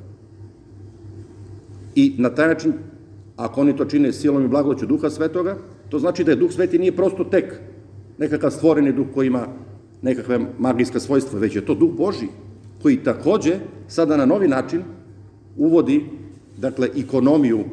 I 1.96 2.14
na 2.18 2.30
taj 2.30 2.48
način, 2.48 2.74
ako 3.38 3.62
oni 3.62 3.78
to 3.78 3.86
čine 3.86 4.14
silom 4.14 4.46
i 4.46 4.48
blagodaću 4.48 4.86
Duha 4.86 5.10
Svetoga, 5.10 5.58
to 5.90 6.00
znači 6.00 6.24
da 6.24 6.32
je 6.32 6.36
Duh 6.36 6.52
Sveti 6.52 6.80
nije 6.80 6.96
prosto 6.96 7.24
tek 7.24 7.60
nekakav 8.18 8.52
stvoreni 8.52 8.94
duh 8.94 9.08
koji 9.14 9.28
ima 9.28 9.48
nekakve 10.02 10.40
magijska 10.60 11.00
svojstva, 11.00 11.40
već 11.40 11.56
je 11.56 11.66
to 11.66 11.76
duh 11.76 11.92
Boži, 11.92 12.28
koji 12.82 13.04
takođe 13.04 13.60
sada 13.88 14.18
na 14.18 14.26
novi 14.26 14.48
način 14.48 14.82
uvodi, 15.58 16.06
dakle, 16.58 16.90
ekonomiju, 16.98 17.64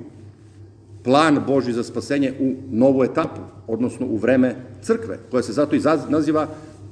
plan 1.05 1.41
Boži 1.47 1.73
za 1.73 1.83
spasenje 1.83 2.33
u 2.41 2.55
novu 2.71 3.05
etapu, 3.05 3.41
odnosno 3.67 4.07
u 4.07 4.17
vreme 4.17 4.57
crkve, 4.83 5.19
koja 5.31 5.43
se 5.43 5.53
zato 5.53 5.77
i 5.77 5.81
naziva 6.09 6.49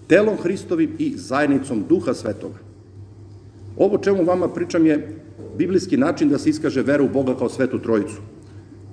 telom 0.06 0.36
Hristovim 0.36 0.90
i 0.98 1.12
zajednicom 1.16 1.84
Duha 1.88 2.14
Svetoga. 2.14 2.58
Ovo 3.76 3.98
čemu 3.98 4.24
vama 4.24 4.48
pričam 4.48 4.86
je 4.86 5.18
biblijski 5.58 5.96
način 5.96 6.28
da 6.28 6.38
se 6.38 6.50
iskaže 6.50 6.82
vera 6.82 7.02
u 7.02 7.08
Boga 7.08 7.34
kao 7.34 7.48
svetu 7.48 7.78
trojicu. 7.78 8.20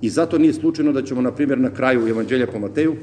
I 0.02 0.10
zato 0.10 0.38
nije 0.38 0.54
slučajno 0.54 0.92
da 0.92 1.04
ćemo, 1.04 1.22
na 1.22 1.32
primjer, 1.32 1.60
na 1.60 1.70
kraju 1.70 2.08
Evanđelja 2.08 2.48
po 2.48 2.60
Mateju 2.60 2.96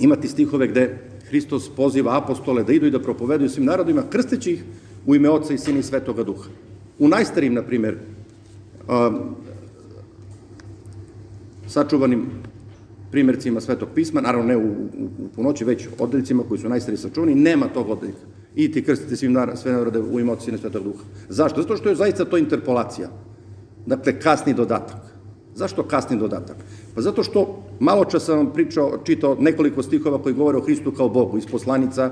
imati 0.00 0.28
stihove 0.28 0.68
gde 0.68 0.98
Hristos 1.28 1.70
poziva 1.76 2.18
apostole 2.18 2.64
da 2.64 2.72
idu 2.72 2.86
i 2.86 2.90
da 2.90 3.02
propovedaju 3.02 3.50
svim 3.50 3.66
narodima, 3.66 4.02
krsteći 4.10 4.52
ih 4.52 4.64
u 5.06 5.14
ime 5.14 5.30
Oca 5.30 5.54
i 5.54 5.58
Sina 5.58 5.78
i 5.78 5.82
Svetoga 5.82 6.22
Duha. 6.22 6.50
U 6.98 7.08
najstarijim, 7.08 7.54
na 7.54 7.62
primjer, 7.62 7.96
sačuvanim 11.66 12.26
primjercima 13.10 13.60
Svetog 13.60 13.88
pisma, 13.94 14.20
naravno 14.20 14.46
ne 14.46 14.56
u, 14.56 14.60
u, 14.60 15.08
u 15.18 15.28
punoći, 15.34 15.64
već 15.64 15.88
odeljcima 15.98 16.42
koji 16.48 16.60
su 16.60 16.68
najstariji 16.68 16.98
sačuvani, 16.98 17.34
nema 17.34 17.68
tog 17.68 17.90
odeljka. 17.90 18.33
I 18.54 18.72
ti 18.72 18.82
krstite 18.84 19.16
svim 19.16 19.32
nar 19.32 19.56
sve 19.56 19.72
narode 19.72 20.00
u 20.00 20.20
ime 20.20 20.32
i 20.32 20.58
Svetog 20.58 20.82
Duha. 20.84 21.04
Zašto? 21.28 21.62
Zato 21.62 21.76
što 21.76 21.88
je 21.88 21.94
zaista 21.94 22.24
to 22.24 22.38
interpolacija. 22.38 23.08
Dakle, 23.86 24.20
kasni 24.20 24.54
dodatak. 24.54 25.14
Zašto 25.54 25.82
kasni 25.82 26.18
dodatak? 26.18 26.56
Pa 26.94 27.00
zato 27.00 27.22
što 27.22 27.62
malo 27.80 28.04
čas 28.04 28.24
sam 28.24 28.36
vam 28.36 28.52
pričao, 28.52 28.98
čitao 29.04 29.36
nekoliko 29.40 29.82
stihova 29.82 30.22
koji 30.22 30.34
govore 30.34 30.58
o 30.58 30.60
Hristu 30.60 30.92
kao 30.92 31.08
Bogu, 31.08 31.38
iz 31.38 31.46
poslanica 31.46 32.10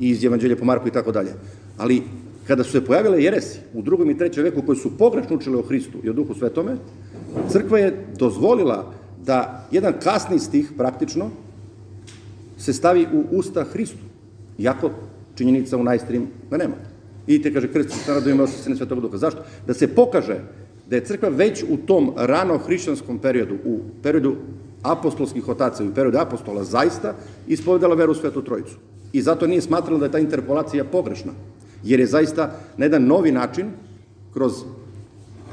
i 0.00 0.08
iz 0.08 0.24
Evanđelja 0.24 0.56
po 0.56 0.64
Marku 0.64 0.88
i 0.88 0.90
tako 0.90 1.12
dalje. 1.12 1.32
Ali 1.78 2.02
kada 2.46 2.64
su 2.64 2.70
se 2.70 2.84
pojavile 2.84 3.22
jeresi 3.22 3.58
u 3.74 3.82
drugom 3.82 4.10
i 4.10 4.18
trećem 4.18 4.44
veku 4.44 4.62
koji 4.62 4.78
su 4.78 4.98
pogrešno 4.98 5.36
učili 5.36 5.56
o 5.56 5.62
Hristu 5.62 5.98
i 6.02 6.10
o 6.10 6.12
Duhu 6.12 6.34
Svetome, 6.34 6.76
crkva 7.48 7.78
je 7.78 8.06
dozvolila 8.18 8.92
da 9.24 9.68
jedan 9.70 9.94
kasni 10.02 10.38
stih 10.38 10.72
praktično 10.76 11.30
se 12.58 12.72
stavi 12.72 13.06
u 13.12 13.24
usta 13.30 13.64
Hristu, 13.64 14.04
jako 14.58 14.90
činjenica 15.34 15.76
u 15.76 15.84
najstarijim 15.84 16.26
da 16.50 16.56
nema. 16.56 16.74
te 17.42 17.52
kaže, 17.52 17.72
krsti 17.72 17.98
se 17.98 18.10
narodu 18.10 18.46
se 18.46 18.70
ne 18.70 18.76
Svetog 18.76 19.00
Duha. 19.00 19.16
Zašto? 19.16 19.40
Da 19.66 19.74
se 19.74 19.88
pokaže 19.88 20.40
da 20.90 20.96
je 20.96 21.04
crkva 21.04 21.28
već 21.28 21.64
u 21.68 21.76
tom 21.76 22.12
rano 22.16 22.58
hrišćanskom 22.58 23.18
periodu, 23.18 23.54
u 23.64 23.80
periodu 24.02 24.36
apostolskih 24.82 25.48
otaca 25.48 25.84
i 25.84 25.88
u 25.88 25.94
periodu 25.94 26.18
apostola, 26.18 26.64
zaista 26.64 27.14
ispovedala 27.46 27.94
veru 27.94 28.12
u 28.12 28.14
Svetu 28.14 28.42
Trojicu. 28.42 28.76
I 29.12 29.22
zato 29.22 29.46
nije 29.46 29.60
smatrala 29.60 29.98
da 29.98 30.04
je 30.04 30.12
ta 30.12 30.18
interpolacija 30.18 30.84
pogrešna, 30.84 31.32
jer 31.84 32.00
je 32.00 32.06
zaista 32.06 32.50
na 32.76 32.84
jedan 32.84 33.06
novi 33.06 33.32
način, 33.32 33.70
kroz 34.32 34.52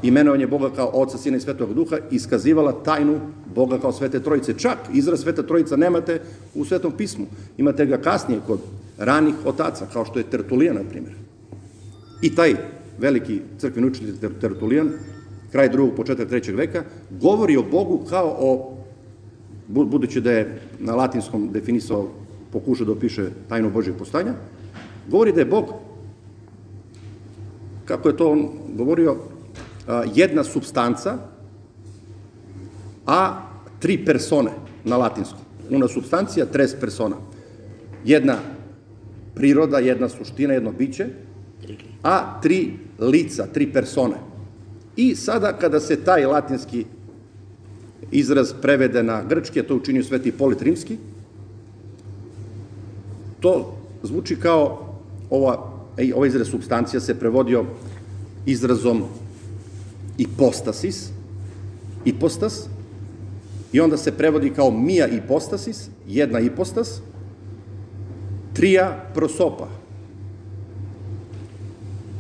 imenovanje 0.03 0.48
Boga 0.48 0.70
kao 0.75 0.89
Oca, 0.94 1.18
Sina 1.18 1.38
i 1.38 1.39
Svetog 1.39 1.74
Duha, 1.74 1.98
iskazivala 2.12 2.84
tajnu 2.84 3.20
Boga 3.56 3.79
kao 3.79 3.91
Svete 3.91 4.20
Trojice. 4.20 4.53
Čak 4.53 4.77
izraz 4.94 5.22
Sveta 5.22 5.44
Trojica 5.44 5.75
nemate 5.75 6.22
u 6.56 6.65
Svetom 6.65 6.91
pismu. 6.91 7.25
Imate 7.58 7.86
ga 7.86 7.98
kasnije 7.98 8.41
kod 8.48 8.60
ranih 8.97 9.36
otaca, 9.45 9.86
kao 9.93 10.06
što 10.06 10.19
je 10.19 10.30
Tertulijan, 10.30 10.76
na 10.76 10.84
primjer. 10.89 11.13
I 12.21 12.36
taj 12.36 12.56
veliki 12.97 13.41
crkveni 13.58 13.88
učitelj 13.88 14.39
Tertulijan 14.41 14.91
kraj 15.52 15.69
drugog, 15.69 15.95
početak 15.95 16.30
trećeg 16.30 16.56
veka, 16.56 16.84
govori 17.21 17.58
o 17.58 17.63
Bogu 17.71 18.06
kao 18.10 18.36
o, 18.39 18.78
budući 19.67 20.21
da 20.21 20.32
je 20.32 20.62
na 20.80 20.95
latinskom 20.95 21.50
definisao, 21.52 22.08
pokušao 22.52 22.86
da 22.86 22.91
opiše 22.91 23.30
tajnu 23.50 23.69
Božeg 23.69 23.95
postanja, 23.97 24.34
govori 25.08 25.32
da 25.32 25.41
je 25.41 25.45
Bog, 25.45 25.65
kako 27.86 28.10
je 28.10 28.17
to 28.17 28.32
on 28.32 28.50
govorio, 28.76 29.15
jedna 30.13 30.43
substanca, 30.43 31.17
a 33.06 33.41
tri 33.80 33.97
persone 34.06 34.52
na 34.84 34.97
latinskom. 34.97 35.39
Una 35.69 35.88
substancija, 35.88 36.45
tres 36.45 36.75
persona. 36.80 37.15
Jedna 38.06 38.38
priroda, 39.36 39.80
jedna 39.80 40.10
suština, 40.10 40.54
jedno 40.54 40.71
biće, 40.71 41.08
a 42.04 42.41
tri 42.41 42.73
lica, 42.99 43.47
tri 43.54 43.73
persone. 43.73 44.15
I 44.95 45.15
sada 45.15 45.54
kada 45.58 45.80
se 45.80 45.95
taj 45.95 46.25
latinski 46.25 46.86
izraz 48.12 48.54
prevede 48.62 49.04
na 49.04 49.23
grčki, 49.23 49.60
a 49.60 49.63
to 49.63 49.75
učinio 49.75 50.04
Sveti 50.04 50.32
Polit 50.32 50.62
Rimski, 50.62 50.97
to 53.39 53.78
zvuči 54.04 54.36
kao 54.36 54.95
ova, 55.30 55.71
ovaj 56.15 56.28
izraz 56.28 56.47
substancija 56.47 56.99
se 56.99 57.19
prevodio 57.19 57.65
izrazom 58.45 59.04
ipostasis, 60.19 61.10
ipostas, 62.05 62.67
i 63.71 63.79
onda 63.79 63.97
se 63.97 64.12
prevodi 64.12 64.49
kao 64.49 64.71
mija 64.71 65.08
ipostasis, 65.08 65.89
jedna 66.08 66.39
ipostas, 66.39 67.01
trija 68.53 69.05
prosopa, 69.13 69.67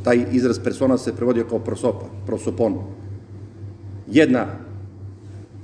taj 0.03 0.25
izraz 0.31 0.59
persona 0.59 0.97
se 0.97 1.15
prevodio 1.15 1.45
kao 1.49 1.59
prosopa, 1.59 2.05
prosopon. 2.25 2.77
Jedna 4.11 4.45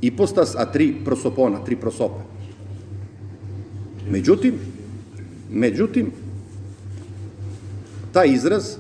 ipostas, 0.02 0.56
a 0.56 0.66
tri 0.72 0.96
prosopona, 1.06 1.64
tri 1.66 1.76
prosope. 1.76 2.20
Međutim, 4.10 4.54
međutim, 5.52 6.12
taj 8.12 8.28
izraz, 8.28 8.76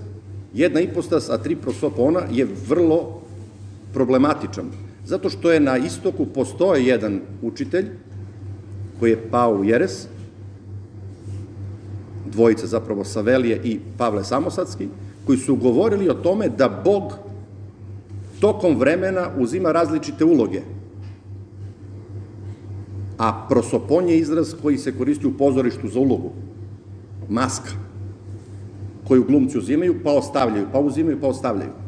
jedna 0.53 0.79
ipostas, 0.79 1.29
a 1.29 1.37
tri 1.37 1.55
prosopona, 1.55 2.21
je 2.31 2.47
vrlo 2.67 3.24
problematičan. 3.95 4.65
Zato 5.05 5.29
što 5.29 5.51
je 5.51 5.60
na 5.60 5.77
istoku 5.77 6.25
postoje 6.25 6.86
jedan 6.86 7.21
učitelj, 7.41 7.86
koji 8.99 9.12
je 9.12 9.27
pao 9.31 9.53
u 9.55 9.63
Jeres, 9.63 10.08
dvojica 12.31 12.67
zapravo 12.67 13.03
Savelije 13.03 13.62
i 13.63 13.79
Pavle 13.97 14.23
Samosadski, 14.23 14.88
koji 15.25 15.38
su 15.38 15.55
govorili 15.55 16.10
o 16.10 16.13
tome 16.13 16.49
da 16.49 16.69
Bog 16.84 17.13
tokom 18.39 18.75
vremena 18.77 19.29
uzima 19.38 19.71
različite 19.71 20.25
uloge. 20.25 20.62
A 23.17 23.47
prosopon 23.49 24.10
je 24.10 24.19
izraz 24.19 24.53
koji 24.62 24.77
se 24.77 24.97
koristi 24.97 25.27
u 25.27 25.38
pozorištu 25.38 25.88
za 25.88 25.99
ulogu. 25.99 26.31
Maska 27.29 27.71
koju 29.08 29.23
glumci 29.23 29.58
uzimaju, 29.58 29.95
pa 30.03 30.12
ostavljaju, 30.12 30.67
pa 30.71 30.79
uzimaju, 30.79 31.21
pa 31.21 31.27
ostavljaju. 31.27 31.84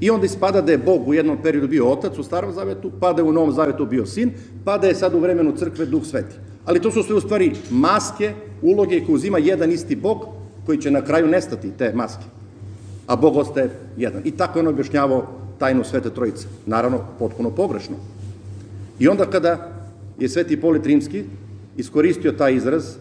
I 0.00 0.10
onda 0.10 0.26
ispada 0.26 0.60
da 0.60 0.72
je 0.72 0.78
Bog 0.78 1.08
u 1.08 1.14
jednom 1.14 1.38
periodu 1.42 1.68
bio 1.68 1.88
otac 1.88 2.18
u 2.18 2.22
starom 2.22 2.52
zavetu, 2.52 2.90
pa 3.00 3.12
da 3.12 3.22
je 3.22 3.28
u 3.28 3.32
novom 3.32 3.52
zavetu 3.52 3.86
bio 3.86 4.06
sin, 4.06 4.30
pa 4.64 4.78
da 4.78 4.86
je 4.86 4.94
sad 4.94 5.14
u 5.14 5.18
vremenu 5.18 5.52
crkve 5.56 5.86
duh 5.86 6.04
sveti. 6.04 6.36
Ali 6.64 6.80
to 6.80 6.90
su 6.90 7.02
sve 7.02 7.14
u 7.14 7.20
stvari 7.20 7.52
maske, 7.70 8.32
uloge 8.62 9.04
koje 9.04 9.14
uzima 9.14 9.38
jedan 9.38 9.72
isti 9.72 9.96
Bog, 9.96 10.26
koji 10.66 10.78
će 10.78 10.90
na 10.90 11.04
kraju 11.04 11.26
nestati 11.26 11.70
te 11.78 11.92
maske 11.94 12.24
a 13.06 13.16
Bog 13.16 13.36
ostaje 13.36 13.70
jedan. 13.96 14.22
I 14.24 14.30
tako 14.30 14.58
je 14.58 14.60
on 14.60 14.68
objašnjavao 14.68 15.26
tajnu 15.58 15.84
Svete 15.84 16.10
Trojice. 16.10 16.46
Naravno, 16.66 17.00
potpuno 17.18 17.50
pogrešno. 17.50 17.96
I 18.98 19.08
onda 19.08 19.26
kada 19.26 19.72
je 20.18 20.28
Sveti 20.28 20.60
Polit 20.60 20.86
Rimski 20.86 21.24
iskoristio 21.76 22.32
taj 22.32 22.54
izraz, 22.54 22.96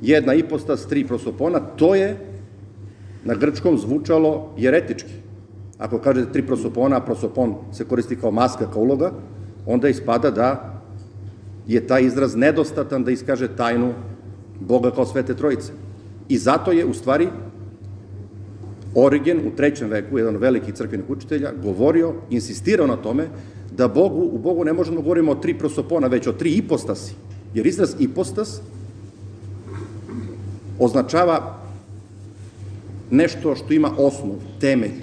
jedna 0.00 0.34
ipostas, 0.34 0.86
tri 0.86 1.06
prosopona, 1.06 1.60
to 1.60 1.94
je 1.94 2.16
na 3.24 3.34
grčkom 3.34 3.78
zvučalo 3.78 4.54
jeretički. 4.56 5.12
Ako 5.78 5.98
kažete 5.98 6.32
tri 6.32 6.42
prosopona, 6.46 6.96
a 6.96 7.00
prosopon 7.00 7.54
se 7.72 7.84
koristi 7.84 8.16
kao 8.16 8.30
maska, 8.30 8.70
kao 8.72 8.82
uloga, 8.82 9.12
onda 9.66 9.88
ispada 9.88 10.30
da 10.30 10.80
je 11.66 11.86
taj 11.86 12.02
izraz 12.02 12.36
nedostatan 12.36 13.04
da 13.04 13.10
iskaže 13.10 13.48
tajnu 13.56 13.92
Boga 14.60 14.90
kao 14.90 15.06
Svete 15.06 15.34
Trojice. 15.34 15.72
I 16.28 16.38
zato 16.38 16.72
je, 16.72 16.84
u 16.84 16.94
stvari, 16.94 17.28
Origen 18.94 19.40
u 19.46 19.56
trećem 19.56 19.88
veku, 19.88 20.18
jedan 20.18 20.34
od 20.34 20.40
velikih 20.40 20.74
crkvenih 20.74 21.10
učitelja, 21.10 21.52
govorio, 21.62 22.14
insistirao 22.30 22.86
na 22.86 22.96
tome 22.96 23.28
da 23.76 23.88
Bogu, 23.88 24.28
u 24.32 24.38
Bogu 24.38 24.64
ne 24.64 24.72
možemo 24.72 24.96
da 24.96 25.02
govorimo 25.02 25.32
o 25.32 25.34
tri 25.34 25.58
prosopona, 25.58 26.06
već 26.06 26.26
o 26.26 26.32
tri 26.32 26.50
ipostasi. 26.50 27.14
Jer 27.54 27.66
izraz 27.66 27.94
ipostas 27.98 28.60
označava 30.78 31.58
nešto 33.10 33.54
što 33.54 33.74
ima 33.74 33.90
osnov, 33.98 34.36
temelj, 34.60 35.00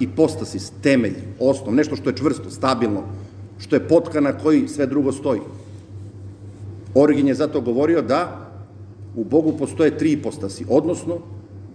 ipostasis, 0.00 0.72
temelj, 0.82 1.16
osnov, 1.38 1.74
nešto 1.74 1.96
što 1.96 2.10
je 2.10 2.16
čvrsto, 2.16 2.50
stabilno, 2.50 3.02
što 3.58 3.76
je 3.76 3.88
potka 3.88 4.20
na 4.20 4.32
koji 4.32 4.68
sve 4.68 4.86
drugo 4.86 5.12
stoji. 5.12 5.40
Origin 6.94 7.28
je 7.28 7.34
zato 7.34 7.60
govorio 7.60 8.02
da 8.02 8.50
u 9.16 9.24
Bogu 9.24 9.52
postoje 9.58 9.98
tri 9.98 10.12
ipostasi, 10.12 10.64
odnosno 10.68 11.18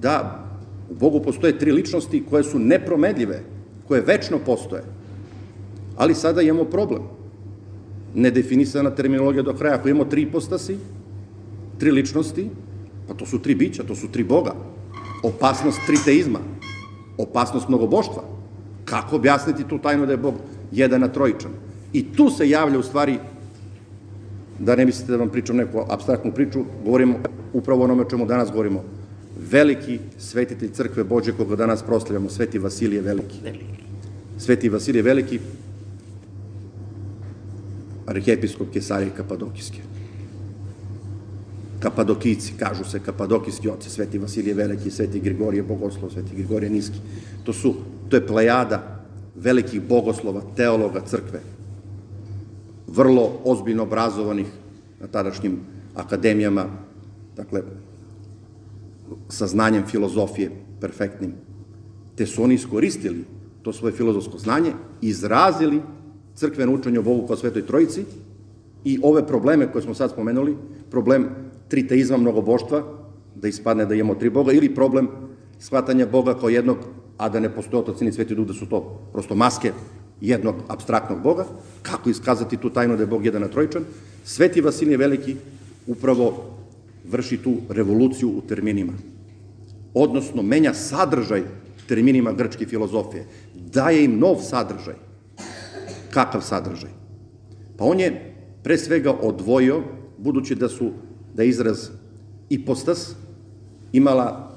da 0.01 0.45
u 0.89 0.93
Bogu 0.93 1.19
postoje 1.19 1.57
tri 1.59 1.71
ličnosti 1.71 2.23
koje 2.29 2.43
su 2.43 2.59
nepromedljive, 2.59 3.43
koje 3.87 4.01
večno 4.01 4.39
postoje. 4.45 4.83
Ali 5.97 6.15
sada 6.15 6.41
imamo 6.41 6.63
problem. 6.63 7.01
Nedefinisana 8.15 8.95
terminologija 8.95 9.43
do 9.43 9.53
kraja. 9.53 9.75
Ako 9.75 9.89
imamo 9.89 10.05
tri 10.05 10.21
ipostasi, 10.21 10.77
tri 11.77 11.91
ličnosti, 11.91 12.49
pa 13.07 13.13
to 13.13 13.25
su 13.25 13.39
tri 13.39 13.55
bića, 13.55 13.83
to 13.83 13.95
su 13.95 14.07
tri 14.11 14.23
Boga. 14.23 14.55
Opasnost 15.23 15.79
triteizma, 15.87 16.39
opasnost 17.17 17.67
mnogoboštva. 17.69 18.23
Kako 18.85 19.15
objasniti 19.15 19.63
tu 19.63 19.77
tajnu 19.77 20.05
da 20.05 20.11
je 20.11 20.17
Bog 20.17 20.33
jedan 20.71 21.01
na 21.01 21.07
trojičan? 21.07 21.51
I 21.93 22.03
tu 22.13 22.29
se 22.29 22.49
javlja 22.49 22.79
u 22.79 22.83
stvari, 22.83 23.19
da 24.59 24.75
ne 24.75 24.85
mislite 24.85 25.11
da 25.11 25.17
vam 25.17 25.29
pričam 25.29 25.55
neku 25.55 25.85
abstraktnu 25.89 26.31
priču, 26.31 26.63
govorimo 26.85 27.15
upravo 27.53 27.83
onome 27.83 28.01
o 28.01 28.09
čemu 28.09 28.25
danas 28.25 28.51
govorimo. 28.51 28.83
Veliki 29.51 29.99
svetitelj 30.17 30.71
crkve 30.71 31.03
Bođe 31.03 31.31
koga 31.31 31.55
danas 31.55 31.83
proslavljamo, 31.83 32.29
Sveti 32.29 32.59
Vasilije 32.59 33.01
Veliki. 33.01 33.39
Sveti 34.37 34.69
Vasilije 34.69 35.03
Veliki, 35.03 35.39
arhijepiskop 38.07 38.67
Kesarije 38.73 39.11
Kapadokijske. 39.17 39.79
Kapadokijci, 41.79 42.53
kažu 42.59 42.83
se 42.83 42.99
kapadokijski 42.99 43.69
oci, 43.69 43.89
Sveti 43.89 44.17
Vasilije 44.17 44.53
Veliki, 44.53 44.91
Sveti 44.91 45.19
Grigorije 45.19 45.63
Bogoslov, 45.63 46.11
Sveti 46.11 46.35
Grigorije 46.35 46.69
Niski. 46.69 46.99
To 47.43 47.53
su, 47.53 47.73
to 48.09 48.15
je 48.15 48.27
plejada 48.27 49.05
velikih 49.35 49.81
bogoslova, 49.81 50.41
teologa 50.55 51.01
crkve, 51.01 51.39
vrlo 52.87 53.41
ozbiljno 53.43 53.83
obrazovanih 53.83 54.47
na 54.99 55.07
tadašnjim 55.07 55.59
akademijama, 55.95 56.65
dakle, 57.35 57.61
sa 59.29 59.47
znanjem 59.47 59.83
filozofije 59.87 60.51
perfektnim. 60.81 61.33
Te 62.15 62.25
su 62.25 62.43
oni 62.43 62.55
iskoristili 62.55 63.25
to 63.61 63.73
svoje 63.73 63.93
filozofsko 63.93 64.37
znanje, 64.37 64.73
izrazili 65.01 65.81
crkveno 66.35 66.73
učenje 66.73 66.99
o 66.99 67.03
Bogu 67.03 67.27
kao 67.27 67.37
Svetoj 67.37 67.65
Trojici 67.65 68.05
i 68.83 68.99
ove 69.03 69.27
probleme 69.27 69.71
koje 69.71 69.81
smo 69.81 69.93
sad 69.93 70.11
spomenuli, 70.11 70.57
problem 70.91 71.27
triteizma 71.67 72.17
mnogoboštva, 72.17 72.83
da 73.35 73.47
ispadne 73.47 73.85
da 73.85 73.95
imamo 73.95 74.15
tri 74.15 74.29
Boga, 74.29 74.51
ili 74.51 74.75
problem 74.75 75.07
shvatanja 75.59 76.05
Boga 76.05 76.39
kao 76.39 76.49
jednog, 76.49 76.77
a 77.17 77.29
da 77.29 77.39
ne 77.39 77.49
postoje 77.49 77.81
otac 77.81 78.01
ni 78.01 78.11
sveti 78.11 78.35
duh, 78.35 78.47
da 78.47 78.53
su 78.53 78.65
to 78.65 78.81
prosto 79.13 79.35
maske 79.35 79.71
jednog 80.21 80.55
abstraktnog 80.67 81.21
Boga, 81.23 81.45
kako 81.81 82.09
iskazati 82.09 82.57
tu 82.57 82.69
tajnu 82.69 82.95
da 82.95 83.03
je 83.03 83.07
Bog 83.07 83.25
jedan 83.25 83.41
na 83.41 83.47
trojičan, 83.47 83.83
Sveti 84.25 84.61
Vasilije 84.61 84.97
Veliki 84.97 85.35
upravo 85.87 86.55
vrši 87.11 87.37
tu 87.37 87.55
revoluciju 87.69 88.29
u 88.29 88.41
terminima. 88.41 88.93
Odnosno, 89.93 90.41
menja 90.41 90.73
sadržaj 90.73 91.43
terminima 91.87 92.31
grčke 92.31 92.65
filozofije. 92.65 93.25
Daje 93.53 94.05
im 94.05 94.19
nov 94.19 94.41
sadržaj. 94.41 94.95
Kakav 96.09 96.41
sadržaj? 96.41 96.89
Pa 97.77 97.85
on 97.85 97.99
je 97.99 98.35
pre 98.63 98.77
svega 98.77 99.11
odvojio, 99.11 99.83
budući 100.17 100.55
da 100.55 100.69
su 100.69 100.91
da 101.35 101.43
izraz 101.43 101.89
ipostas 102.49 103.15
imala 103.93 104.51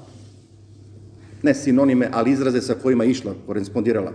ne 1.43 1.53
sinonime, 1.53 2.09
ali 2.11 2.31
izraze 2.31 2.61
sa 2.61 2.75
kojima 2.75 3.03
je 3.03 3.11
išla, 3.11 3.33
korespondirala. 3.45 4.13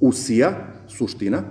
Usija, 0.00 0.52
suština, 0.88 1.42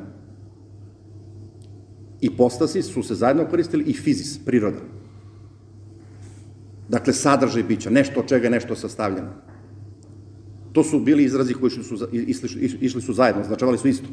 ipostasi 2.21 2.81
su 2.81 3.03
se 3.03 3.15
zajedno 3.15 3.47
koristili 3.49 3.83
i 3.83 3.93
fizis, 3.93 4.37
priroda. 4.45 4.79
Dakle, 6.89 7.13
sadržaj 7.13 7.63
bića, 7.63 7.89
nešto 7.89 8.19
od 8.19 8.27
čega 8.27 8.47
je 8.47 8.51
nešto 8.51 8.75
sastavljeno. 8.75 9.31
To 10.71 10.83
su 10.83 10.99
bili 10.99 11.23
izrazi 11.23 11.53
koji 11.53 11.71
su, 11.71 12.07
išli, 12.11 12.77
išli 12.81 13.01
su 13.01 13.13
zajedno, 13.13 13.43
značavali 13.43 13.77
su 13.77 13.87
isto. 13.87 14.07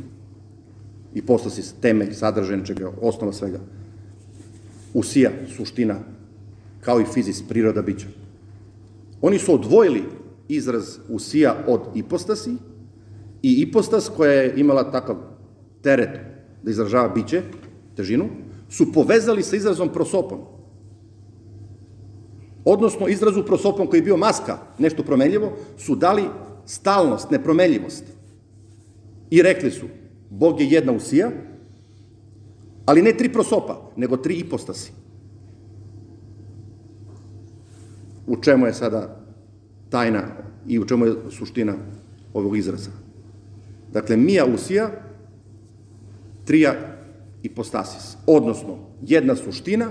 I 1.14 1.22
postasi 1.22 1.80
temelj, 1.80 2.12
sadržaj 2.14 2.56
nečega, 2.56 2.90
osnova 3.00 3.32
svega 3.32 3.60
usija, 4.94 5.30
suština, 5.56 5.98
kao 6.80 7.00
i 7.00 7.04
fizis, 7.04 7.42
priroda 7.48 7.82
bića. 7.82 8.06
Oni 9.20 9.38
su 9.38 9.54
odvojili 9.54 10.02
izraz 10.48 10.98
usija 11.08 11.64
od 11.66 11.80
ipostasi 11.94 12.50
i 13.42 13.52
ipostas 13.60 14.10
koja 14.16 14.32
je 14.32 14.54
imala 14.56 14.90
takav 14.90 15.16
teret 15.82 16.20
da 16.62 16.70
izražava 16.70 17.08
biće, 17.08 17.42
težinu, 17.96 18.28
su 18.68 18.92
povezali 18.92 19.42
sa 19.42 19.56
izrazom 19.56 19.88
prosopon. 19.88 20.38
Odnosno, 22.64 23.08
izrazu 23.08 23.44
prosopon 23.46 23.86
koji 23.86 23.98
je 23.98 24.04
bio 24.04 24.16
maska, 24.16 24.58
nešto 24.78 25.02
promenljivo, 25.02 25.52
su 25.78 25.96
dali 25.96 26.22
stalnost, 26.66 27.30
nepromenljivost. 27.30 28.04
I 29.30 29.42
rekli 29.42 29.70
su, 29.70 29.86
Bog 30.30 30.60
je 30.60 30.70
jedna 30.70 30.92
usija, 30.92 31.30
Ali 32.86 33.02
ne 33.02 33.12
tri 33.16 33.32
prosopa, 33.32 33.90
nego 33.96 34.16
tri 34.16 34.34
ipostasi. 34.34 34.92
U 38.26 38.36
čemu 38.42 38.66
je 38.66 38.74
sada 38.74 39.20
tajna 39.90 40.22
i 40.66 40.78
u 40.78 40.84
čemu 40.84 41.06
je 41.06 41.14
suština 41.30 41.74
ovog 42.34 42.56
izraza? 42.56 42.90
Dakle, 43.92 44.16
mija 44.16 44.46
usija, 44.46 44.90
trija 46.44 46.74
ipostasis, 47.42 48.16
odnosno 48.26 48.78
jedna 49.02 49.36
suština, 49.36 49.88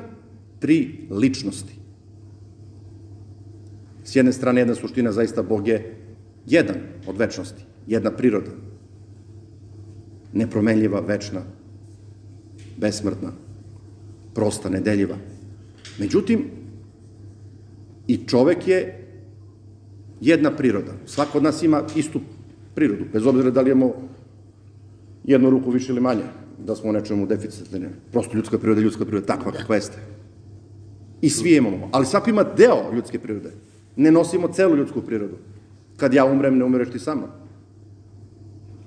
tri 0.59 1.07
ličnosti. 1.09 1.73
S 4.03 4.15
jedne 4.15 4.33
strane, 4.33 4.61
jedna 4.61 4.75
suština, 4.75 5.11
zaista 5.11 5.43
Bog 5.43 5.67
je 5.67 5.97
jedan 6.45 6.75
od 7.07 7.17
večnosti, 7.17 7.63
jedna 7.87 8.11
priroda, 8.11 8.51
nepromenljiva, 10.33 10.99
večna, 10.99 11.41
besmrtna, 12.81 13.31
prosta, 14.33 14.69
nedeljiva. 14.69 15.15
Međutim, 15.99 16.45
i 18.07 18.17
čovek 18.27 18.67
je 18.67 19.07
jedna 20.21 20.51
priroda. 20.51 20.93
Svako 21.05 21.37
od 21.37 21.43
nas 21.43 21.63
ima 21.63 21.83
istu 21.95 22.19
prirodu, 22.75 23.05
bez 23.13 23.25
obzira 23.25 23.49
da 23.49 23.61
li 23.61 23.71
imamo 23.71 23.93
jednu 25.23 25.49
ruku 25.49 25.71
više 25.71 25.91
ili 25.91 26.01
manje, 26.01 26.23
da 26.65 26.75
smo 26.75 26.89
u 26.89 26.93
nečemu 26.93 27.27
deficitne. 27.27 27.89
Prosto 28.11 28.37
ljudska 28.37 28.57
priroda 28.57 28.81
je 28.81 28.83
ljudska 28.83 29.05
priroda, 29.05 29.25
takva 29.25 29.51
kakva 29.51 29.75
jeste. 29.75 29.97
I 31.21 31.29
svi 31.29 31.55
imamo, 31.55 31.89
ali 31.91 32.05
svako 32.05 32.29
ima 32.29 32.43
deo 32.43 32.93
ljudske 32.93 33.19
prirode. 33.19 33.51
Ne 33.95 34.11
nosimo 34.11 34.47
celu 34.47 34.75
ljudsku 34.75 35.01
prirodu. 35.01 35.37
Kad 35.97 36.13
ja 36.13 36.25
umrem, 36.25 36.57
ne 36.57 36.65
umireš 36.65 36.91
ti 36.91 36.99
sa 36.99 37.15
mnom. 37.15 37.29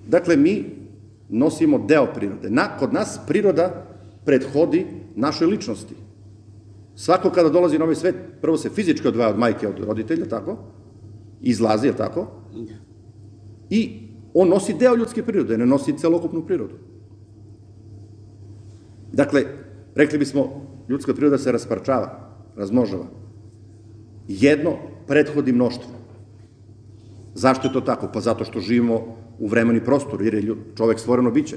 Dakle, 0.09 0.37
mi 0.37 0.65
nosimo 1.29 1.79
deo 1.79 2.07
prirode. 2.15 2.51
Na, 2.51 2.77
kod 2.79 2.93
nas 2.93 3.19
priroda 3.27 3.87
prethodi 4.25 4.87
našoj 5.17 5.47
ličnosti. 5.47 5.95
Svako 6.95 7.31
kada 7.31 7.49
dolazi 7.49 7.79
na 7.79 7.85
ovaj 7.85 7.95
svet, 7.95 8.15
prvo 8.41 8.57
se 8.57 8.71
fizički 8.71 9.09
odvaja 9.09 9.31
od 9.31 9.39
majke, 9.39 9.69
od 9.69 9.79
roditelja, 9.79 10.29
tako? 10.29 10.57
Izlazi, 11.43 11.87
je 11.87 11.97
tako? 11.97 12.27
Da. 12.55 12.75
I 13.71 14.01
on 14.35 14.49
nosi 14.49 14.75
deo 14.75 14.97
ljudske 14.97 15.23
prirode, 15.23 15.59
ne 15.59 15.67
nosi 15.67 15.99
celokupnu 15.99 16.47
prirodu. 16.47 16.75
Dakle, 19.13 19.45
rekli 19.95 20.19
bismo, 20.19 20.67
ljudska 20.89 21.15
priroda 21.15 21.39
se 21.39 21.53
rasparčava, 21.53 22.31
razmnožava. 22.57 23.07
Jedno 24.29 24.77
prethodi 25.07 25.53
mnoštvo. 25.53 25.91
Zašto 27.35 27.69
je 27.69 27.73
to 27.73 27.81
tako? 27.81 28.09
Pa 28.13 28.21
zato 28.21 28.45
što 28.45 28.61
živimo 28.61 29.17
u 29.39 29.49
vremenu 29.49 29.79
i 29.79 29.85
prostoru, 29.85 30.25
jer 30.25 30.35
je 30.35 30.55
čovek 30.77 30.99
stvoreno 30.99 31.31
biće. 31.31 31.57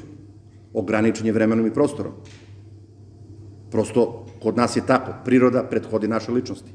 Ograničen 0.73 1.25
je 1.25 1.31
vremenom 1.31 1.67
i 1.67 1.73
prostorom. 1.73 2.11
Prosto, 3.71 4.25
kod 4.41 4.57
nas 4.57 4.75
je 4.75 4.85
tako. 4.87 5.11
Priroda 5.25 5.63
prethodi 5.63 6.07
naše 6.07 6.31
ličnosti. 6.31 6.71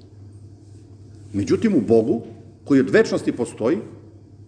Međutim, 1.33 1.75
u 1.75 1.81
Bogu, 1.81 2.23
koji 2.65 2.81
od 2.81 2.91
večnosti 2.91 3.33
postoji, 3.33 3.79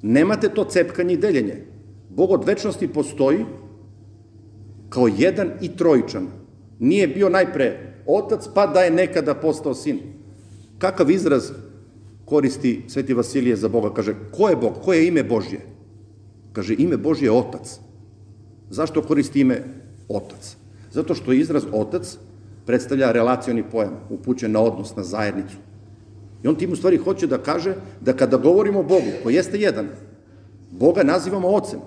nemate 0.02 0.48
to 0.48 0.64
cepkanje 0.64 1.14
i 1.14 1.16
deljenje. 1.16 1.64
Bog 2.10 2.30
od 2.30 2.44
večnosti 2.44 2.88
postoji 2.88 3.44
kao 4.88 5.08
jedan 5.08 5.50
i 5.60 5.76
trojičan. 5.76 6.26
Nije 6.78 7.08
bio 7.08 7.28
najpre 7.28 7.94
otac, 8.06 8.48
pa 8.54 8.66
da 8.66 8.80
je 8.80 8.90
nekada 8.90 9.34
postao 9.34 9.74
sin. 9.74 9.98
Kakav 10.78 11.10
izraz 11.10 11.50
koristi 12.24 12.82
Sveti 12.88 13.14
Vasilije 13.14 13.56
za 13.56 13.68
Boga? 13.68 13.94
Kaže, 13.94 14.14
ko 14.32 14.48
je 14.48 14.56
Bog? 14.56 14.72
Ko 14.84 14.92
je 14.92 15.06
ime 15.06 15.24
Božje? 15.24 15.60
Kaže, 16.54 16.74
ime 16.78 16.96
Božje 16.96 17.26
je 17.26 17.32
otac. 17.32 17.78
Zašto 18.70 19.02
koristi 19.02 19.40
ime 19.40 19.62
otac? 20.08 20.56
Zato 20.92 21.14
što 21.14 21.32
izraz 21.32 21.66
otac 21.72 22.16
predstavlja 22.66 23.12
relacioni 23.12 23.62
pojam, 23.62 24.00
upućen 24.10 24.52
na 24.52 24.60
odnos, 24.60 24.96
na 24.96 25.02
zajednicu. 25.02 25.56
I 26.42 26.48
on 26.48 26.56
tim 26.56 26.72
u 26.72 26.76
stvari 26.76 26.96
hoće 26.96 27.26
da 27.26 27.38
kaže 27.38 27.74
da 28.00 28.12
kada 28.12 28.36
govorimo 28.36 28.80
o 28.80 28.82
Bogu, 28.82 29.10
koji 29.22 29.34
jeste 29.34 29.58
jedan, 29.58 29.88
Boga 30.70 31.02
nazivamo 31.02 31.48
ocem. 31.48 31.80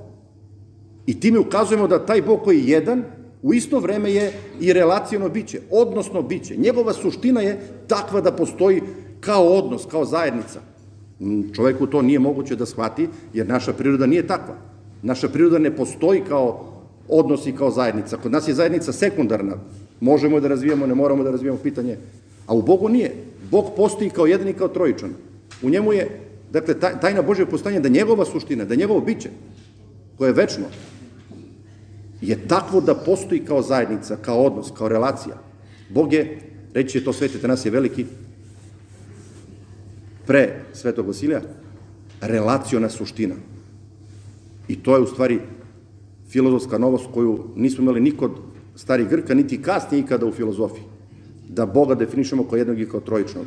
I 1.06 1.20
time 1.20 1.40
ukazujemo 1.40 1.88
da 1.88 2.06
taj 2.06 2.22
Bog 2.22 2.44
koji 2.44 2.58
je 2.58 2.68
jedan, 2.68 3.04
u 3.42 3.54
isto 3.54 3.80
vreme 3.80 4.12
je 4.12 4.34
i 4.60 4.74
relacijono 4.74 5.30
biće, 5.30 5.62
odnosno 5.72 6.22
biće. 6.22 6.58
Njegova 6.58 6.94
suština 6.94 7.42
je 7.42 7.60
takva 7.88 8.22
da 8.22 8.32
postoji 8.32 8.82
kao 9.20 9.46
odnos, 9.48 9.86
kao 9.86 10.06
zajednica. 10.06 10.60
Čoveku 11.54 11.88
to 11.88 12.02
nije 12.02 12.20
moguće 12.20 12.56
da 12.56 12.66
shvati, 12.66 13.08
jer 13.34 13.48
naša 13.48 13.74
priroda 13.74 14.06
nije 14.06 14.28
takva. 14.28 14.56
Naša 15.02 15.30
priroda 15.30 15.60
ne 15.60 15.76
postoji 15.76 16.22
kao 16.30 16.66
odnos 17.10 17.48
i 17.48 17.52
kao 17.52 17.72
zajednica. 17.72 18.18
Kod 18.18 18.32
nas 18.32 18.48
je 18.48 18.54
zajednica 18.54 18.94
sekundarna. 18.94 19.56
Možemo 20.00 20.40
da 20.40 20.48
razvijamo, 20.48 20.88
ne 20.88 20.96
moramo 20.96 21.24
da 21.24 21.32
razvijamo 21.32 21.60
pitanje. 21.64 21.98
A 22.48 22.54
u 22.54 22.62
Bogu 22.62 22.90
nije. 22.90 23.16
Bog 23.52 23.66
postoji 23.76 24.10
kao 24.10 24.26
jedan 24.26 24.48
i 24.48 24.54
kao 24.54 24.68
trojičan. 24.68 25.10
U 25.62 25.70
njemu 25.70 25.94
je, 25.94 26.20
dakle, 26.52 26.80
tajna 27.02 27.22
Božje 27.22 27.46
postanje 27.46 27.80
da 27.80 27.90
njegova 27.90 28.26
suština, 28.26 28.66
da 28.66 28.76
njegovo 28.76 29.02
biće, 29.02 29.30
koje 30.18 30.30
je 30.30 30.34
večno, 30.34 30.66
je 32.22 32.48
takvo 32.48 32.82
da 32.82 32.96
postoji 32.96 33.46
kao 33.46 33.62
zajednica, 33.62 34.18
kao 34.22 34.44
odnos, 34.44 34.72
kao 34.78 34.88
relacija. 34.88 35.36
Bog 35.90 36.14
je, 36.14 36.40
reći 36.74 36.98
je 36.98 37.04
to 37.04 37.14
svetite 37.14 37.48
nas 37.48 37.66
je 37.66 37.72
veliki, 37.72 38.06
pre 40.28 40.66
Svetog 40.74 41.08
Vasilija, 41.08 41.42
relaciona 42.22 42.90
suština. 42.90 43.36
I 44.68 44.76
to 44.76 44.96
je 44.96 45.02
u 45.02 45.08
stvari 45.08 45.40
filozofska 46.30 46.78
novost 46.78 47.08
koju 47.14 47.44
nismo 47.56 47.84
imali 47.84 48.02
nikod 48.02 48.32
stari 48.76 49.06
Grka, 49.06 49.34
niti 49.34 49.62
kasnije 49.62 50.02
ikada 50.02 50.26
u 50.26 50.32
filozofiji. 50.32 50.84
Da 51.50 51.66
Boga 51.66 51.96
definišemo 51.96 52.44
kao 52.44 52.58
jednog 52.58 52.80
i 52.80 52.90
kao 52.90 53.00
trojičnog. 53.00 53.46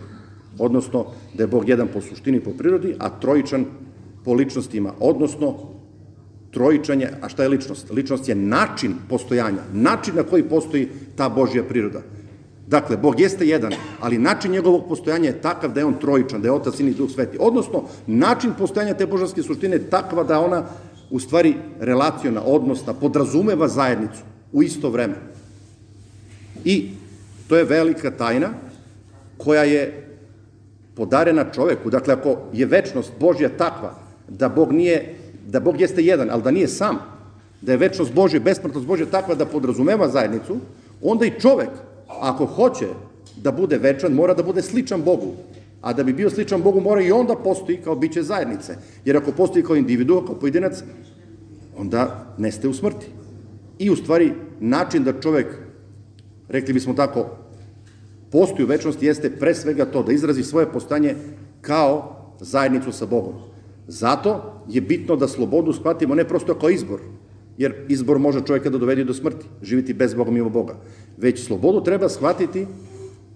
Odnosno, 0.58 1.06
da 1.34 1.42
je 1.42 1.48
Bog 1.48 1.68
jedan 1.68 1.88
po 1.92 2.00
suštini 2.00 2.40
po 2.40 2.50
prirodi, 2.50 2.94
a 2.98 3.10
trojičan 3.20 3.64
po 4.24 4.32
ličnostima. 4.32 4.92
Odnosno, 5.00 5.54
trojičanje, 6.50 7.08
a 7.22 7.28
šta 7.28 7.42
je 7.42 7.48
ličnost? 7.48 7.90
Ličnost 7.90 8.28
je 8.28 8.34
način 8.34 8.94
postojanja, 9.08 9.62
način 9.72 10.14
na 10.16 10.22
koji 10.22 10.42
postoji 10.42 10.88
ta 11.16 11.28
Božja 11.28 11.64
priroda. 11.64 12.02
Dakle, 12.70 12.96
Bog 12.96 13.20
jeste 13.20 13.46
jedan, 13.46 13.72
ali 14.00 14.18
način 14.18 14.52
njegovog 14.52 14.84
postojanja 14.88 15.28
je 15.28 15.40
takav 15.42 15.72
da 15.72 15.80
je 15.80 15.86
on 15.86 15.94
trojičan, 16.00 16.42
da 16.42 16.48
je 16.48 16.52
Otac, 16.52 16.76
Sin 16.76 16.88
i 16.88 16.94
Duh 16.94 17.10
Sveti. 17.10 17.36
Odnosno, 17.40 17.82
način 18.06 18.52
postojanja 18.58 18.94
te 18.94 19.06
božanske 19.06 19.42
suštine 19.42 19.76
je 19.76 19.90
takva 19.90 20.22
da 20.24 20.40
ona 20.40 20.62
u 21.10 21.18
stvari 21.20 21.54
relacijona, 21.80 22.42
odnosna, 22.44 22.94
podrazumeva 22.94 23.68
zajednicu 23.68 24.22
u 24.52 24.62
isto 24.62 24.90
vreme. 24.90 25.14
I 26.64 26.90
to 27.48 27.56
je 27.56 27.64
velika 27.64 28.10
tajna 28.10 28.48
koja 29.38 29.64
je 29.64 30.06
podarena 30.94 31.50
čoveku. 31.50 31.90
Dakle, 31.90 32.14
ako 32.14 32.36
je 32.52 32.66
večnost 32.66 33.12
Božja 33.20 33.48
takva 33.48 33.94
da 34.28 34.48
Bog 34.48 34.72
nije, 34.72 35.16
da 35.46 35.60
Bog 35.60 35.80
jeste 35.80 36.02
jedan, 36.02 36.30
ali 36.30 36.42
da 36.42 36.50
nije 36.50 36.68
sam, 36.68 36.98
da 37.60 37.72
je 37.72 37.78
večnost 37.78 38.12
Božja, 38.14 38.40
besmrtnost 38.40 38.86
Božja 38.86 39.06
takva 39.06 39.34
da 39.34 39.46
podrazumeva 39.46 40.08
zajednicu, 40.08 40.60
onda 41.02 41.26
i 41.26 41.40
čovek, 41.40 41.89
ako 42.20 42.46
hoće 42.46 42.86
da 43.36 43.52
bude 43.52 43.78
večan, 43.78 44.12
mora 44.12 44.34
da 44.34 44.42
bude 44.42 44.62
sličan 44.62 45.02
Bogu. 45.02 45.32
A 45.80 45.92
da 45.92 46.04
bi 46.04 46.12
bio 46.12 46.30
sličan 46.30 46.62
Bogu, 46.62 46.80
mora 46.80 47.00
i 47.00 47.12
onda 47.12 47.34
postoji 47.34 47.78
kao 47.84 47.94
biće 47.94 48.22
zajednice. 48.22 48.76
Jer 49.04 49.16
ako 49.16 49.32
postoji 49.32 49.64
kao 49.64 49.76
individu, 49.76 50.22
kao 50.26 50.34
pojedinac, 50.34 50.82
onda 51.76 52.34
neste 52.38 52.68
u 52.68 52.74
smrti. 52.74 53.06
I 53.78 53.90
u 53.90 53.96
stvari, 53.96 54.32
način 54.60 55.04
da 55.04 55.20
čovek, 55.20 55.46
rekli 56.48 56.74
bismo 56.74 56.94
tako, 56.94 57.26
postoji 58.30 58.64
u 58.64 58.68
večnosti 58.68 59.06
jeste 59.06 59.30
pre 59.30 59.54
svega 59.54 59.84
to, 59.84 60.02
da 60.02 60.12
izrazi 60.12 60.42
svoje 60.42 60.66
postanje 60.72 61.14
kao 61.60 62.16
zajednicu 62.40 62.92
sa 62.92 63.06
Bogom. 63.06 63.34
Zato 63.88 64.62
je 64.68 64.80
bitno 64.80 65.16
da 65.16 65.28
slobodu 65.28 65.72
shvatimo 65.72 66.14
ne 66.14 66.24
prosto 66.24 66.54
kao 66.54 66.70
izbor, 66.70 67.00
jer 67.60 67.74
izbor 67.88 68.18
može 68.18 68.40
čovjeka 68.46 68.70
da 68.72 68.78
dovedi 68.80 69.04
do 69.04 69.14
smrti, 69.14 69.46
živiti 69.62 69.94
bez 69.94 70.14
Boga 70.14 70.30
mimo 70.30 70.48
Boga, 70.48 70.78
već 71.16 71.42
slobodu 71.44 71.82
treba 71.84 72.08
shvatiti 72.08 72.66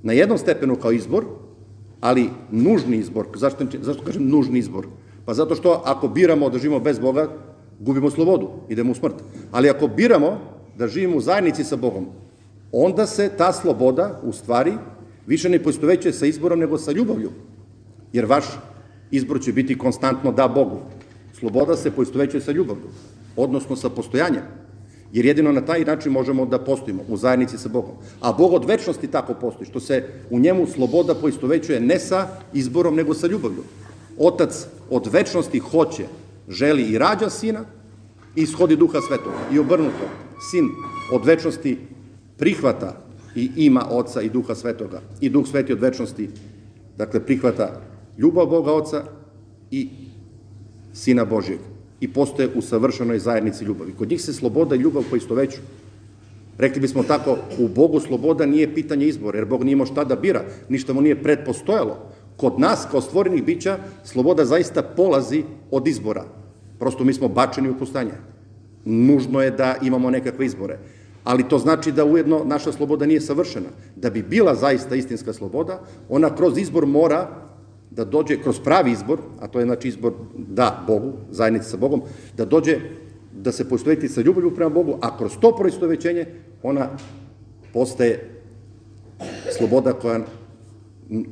na 0.02 0.12
jednom 0.12 0.38
stepenu 0.38 0.76
kao 0.76 0.92
izbor, 0.92 1.24
ali 2.00 2.30
nužni 2.50 2.96
izbor. 2.96 3.26
Zašto, 3.37 3.66
zašto 3.82 4.04
kažem 4.04 4.28
nužni 4.28 4.58
izbor? 4.58 4.87
Pa 5.24 5.34
zato 5.34 5.54
što 5.54 5.82
ako 5.84 6.08
biramo 6.08 6.48
da 6.50 6.58
živimo 6.58 6.80
bez 6.80 6.98
Boga, 6.98 7.28
gubimo 7.80 8.10
slobodu, 8.10 8.48
idemo 8.68 8.92
u 8.92 8.94
smrt. 8.94 9.20
Ali 9.52 9.68
ako 9.70 9.88
biramo 9.88 10.38
da 10.78 10.88
živimo 10.88 11.16
u 11.16 11.20
zajednici 11.20 11.64
sa 11.64 11.76
Bogom, 11.76 12.06
onda 12.72 13.06
se 13.06 13.28
ta 13.38 13.52
sloboda, 13.52 14.20
u 14.22 14.32
stvari, 14.32 14.72
više 15.26 15.48
ne 15.48 15.58
poistovećuje 15.58 16.12
sa 16.12 16.26
izborom, 16.26 16.58
nego 16.58 16.78
sa 16.78 16.92
ljubavlju. 16.92 17.30
Jer 18.12 18.24
vaš 18.24 18.44
izbor 19.10 19.40
će 19.40 19.52
biti 19.52 19.78
konstantno 19.78 20.32
da 20.32 20.48
Bogu. 20.48 20.80
Sloboda 21.38 21.76
se 21.76 21.90
poistovećuje 21.90 22.40
sa 22.40 22.52
ljubavlju, 22.52 22.88
odnosno 23.36 23.76
sa 23.76 23.88
postojanjem. 23.88 24.42
Jer 25.12 25.26
jedino 25.26 25.52
na 25.52 25.60
taj 25.60 25.84
način 25.84 26.12
možemo 26.12 26.46
da 26.46 26.58
postojimo 26.58 27.02
u 27.08 27.16
zajednici 27.16 27.58
sa 27.58 27.68
Bogom. 27.68 27.94
A 28.20 28.32
Bog 28.32 28.52
od 28.52 28.64
večnosti 28.64 29.06
tako 29.06 29.34
postoji, 29.34 29.66
što 29.66 29.80
se 29.80 30.08
u 30.30 30.38
njemu 30.38 30.66
sloboda 30.66 31.14
poistovećuje 31.14 31.80
ne 31.80 31.98
sa 31.98 32.28
izborom, 32.52 32.94
nego 32.94 33.14
sa 33.14 33.26
ljubavlju. 33.26 33.62
Otac 34.18 34.66
od 34.90 35.06
večnosti 35.12 35.58
hoće, 35.58 36.06
želi 36.48 36.82
i 36.82 36.98
rađa 36.98 37.30
sina 37.30 37.64
i 38.36 38.42
ishodi 38.42 38.76
duha 38.76 39.00
svetoga. 39.00 39.38
I 39.52 39.58
obrnuto, 39.58 40.08
sin 40.50 40.68
od 41.12 41.24
večnosti 41.24 41.78
prihvata 42.36 42.96
i 43.36 43.50
ima 43.56 43.86
oca 43.90 44.22
i 44.22 44.28
duha 44.28 44.54
svetoga. 44.54 45.00
I 45.20 45.30
duh 45.30 45.46
sveti 45.46 45.72
od 45.72 45.80
večnosti, 45.80 46.30
dakle, 46.96 47.20
prihvata 47.20 47.80
ljubav 48.18 48.46
Boga 48.46 48.72
oca 48.72 49.04
i 49.70 49.88
sina 50.92 51.24
Božjeg 51.24 51.58
i 52.04 52.08
postoje 52.08 52.48
u 52.54 52.62
savršenoj 52.62 53.18
zajednici 53.18 53.64
ljubavi. 53.64 53.94
Kod 53.98 54.10
njih 54.10 54.22
se 54.22 54.32
sloboda 54.32 54.74
i 54.74 54.78
ljubav 54.78 55.04
poistoveću. 55.10 55.60
Rekli 56.58 56.80
bismo 56.80 57.02
tako, 57.02 57.36
u 57.58 57.68
Bogu 57.68 58.00
sloboda 58.00 58.46
nije 58.46 58.74
pitanje 58.74 59.06
izbora, 59.06 59.38
jer 59.38 59.46
Bog 59.48 59.64
nije 59.64 59.72
imao 59.72 59.86
šta 59.86 60.04
da 60.04 60.16
bira, 60.16 60.42
ništa 60.68 60.92
mu 60.92 61.00
nije 61.00 61.22
predpostojalo. 61.22 61.96
Kod 62.36 62.60
nas, 62.60 62.86
kao 62.90 63.00
stvorenih 63.00 63.44
bića, 63.44 63.78
sloboda 64.04 64.44
zaista 64.44 64.82
polazi 64.82 65.42
od 65.70 65.88
izbora. 65.88 66.24
Prosto 66.78 67.04
mi 67.04 67.12
smo 67.12 67.28
bačeni 67.28 67.70
u 67.70 67.78
pustanje. 67.78 68.18
Nužno 68.84 69.40
je 69.40 69.50
da 69.50 69.76
imamo 69.82 70.10
nekakve 70.10 70.46
izbore. 70.46 70.78
Ali 71.24 71.48
to 71.48 71.58
znači 71.58 71.92
da 71.92 72.04
ujedno 72.04 72.42
naša 72.44 72.72
sloboda 72.72 73.06
nije 73.06 73.20
savršena. 73.20 73.72
Da 73.96 74.10
bi 74.10 74.22
bila 74.22 74.54
zaista 74.54 74.94
istinska 74.94 75.32
sloboda, 75.32 75.80
ona 76.08 76.36
kroz 76.36 76.58
izbor 76.58 76.86
mora 76.86 77.43
da 77.96 78.04
dođe 78.04 78.42
kroz 78.42 78.61
pravi 78.61 78.92
izbor, 78.92 79.18
a 79.40 79.46
to 79.46 79.59
je 79.59 79.66
znači 79.66 79.88
izbor 79.88 80.12
da 80.37 80.85
Bogu, 80.87 81.12
zajednici 81.30 81.70
sa 81.70 81.76
Bogom, 81.76 82.02
da 82.37 82.44
dođe 82.44 82.78
da 83.33 83.52
se 83.52 83.68
poistoveti 83.68 84.09
sa 84.09 84.20
ljubavlju 84.20 84.54
prema 84.54 84.70
Bogu, 84.70 84.98
a 85.00 85.18
kroz 85.18 85.33
to 85.40 85.57
poistovećenje 85.57 86.26
ona 86.62 86.88
postaje 87.72 88.30
sloboda 89.59 89.92
koja 89.92 90.20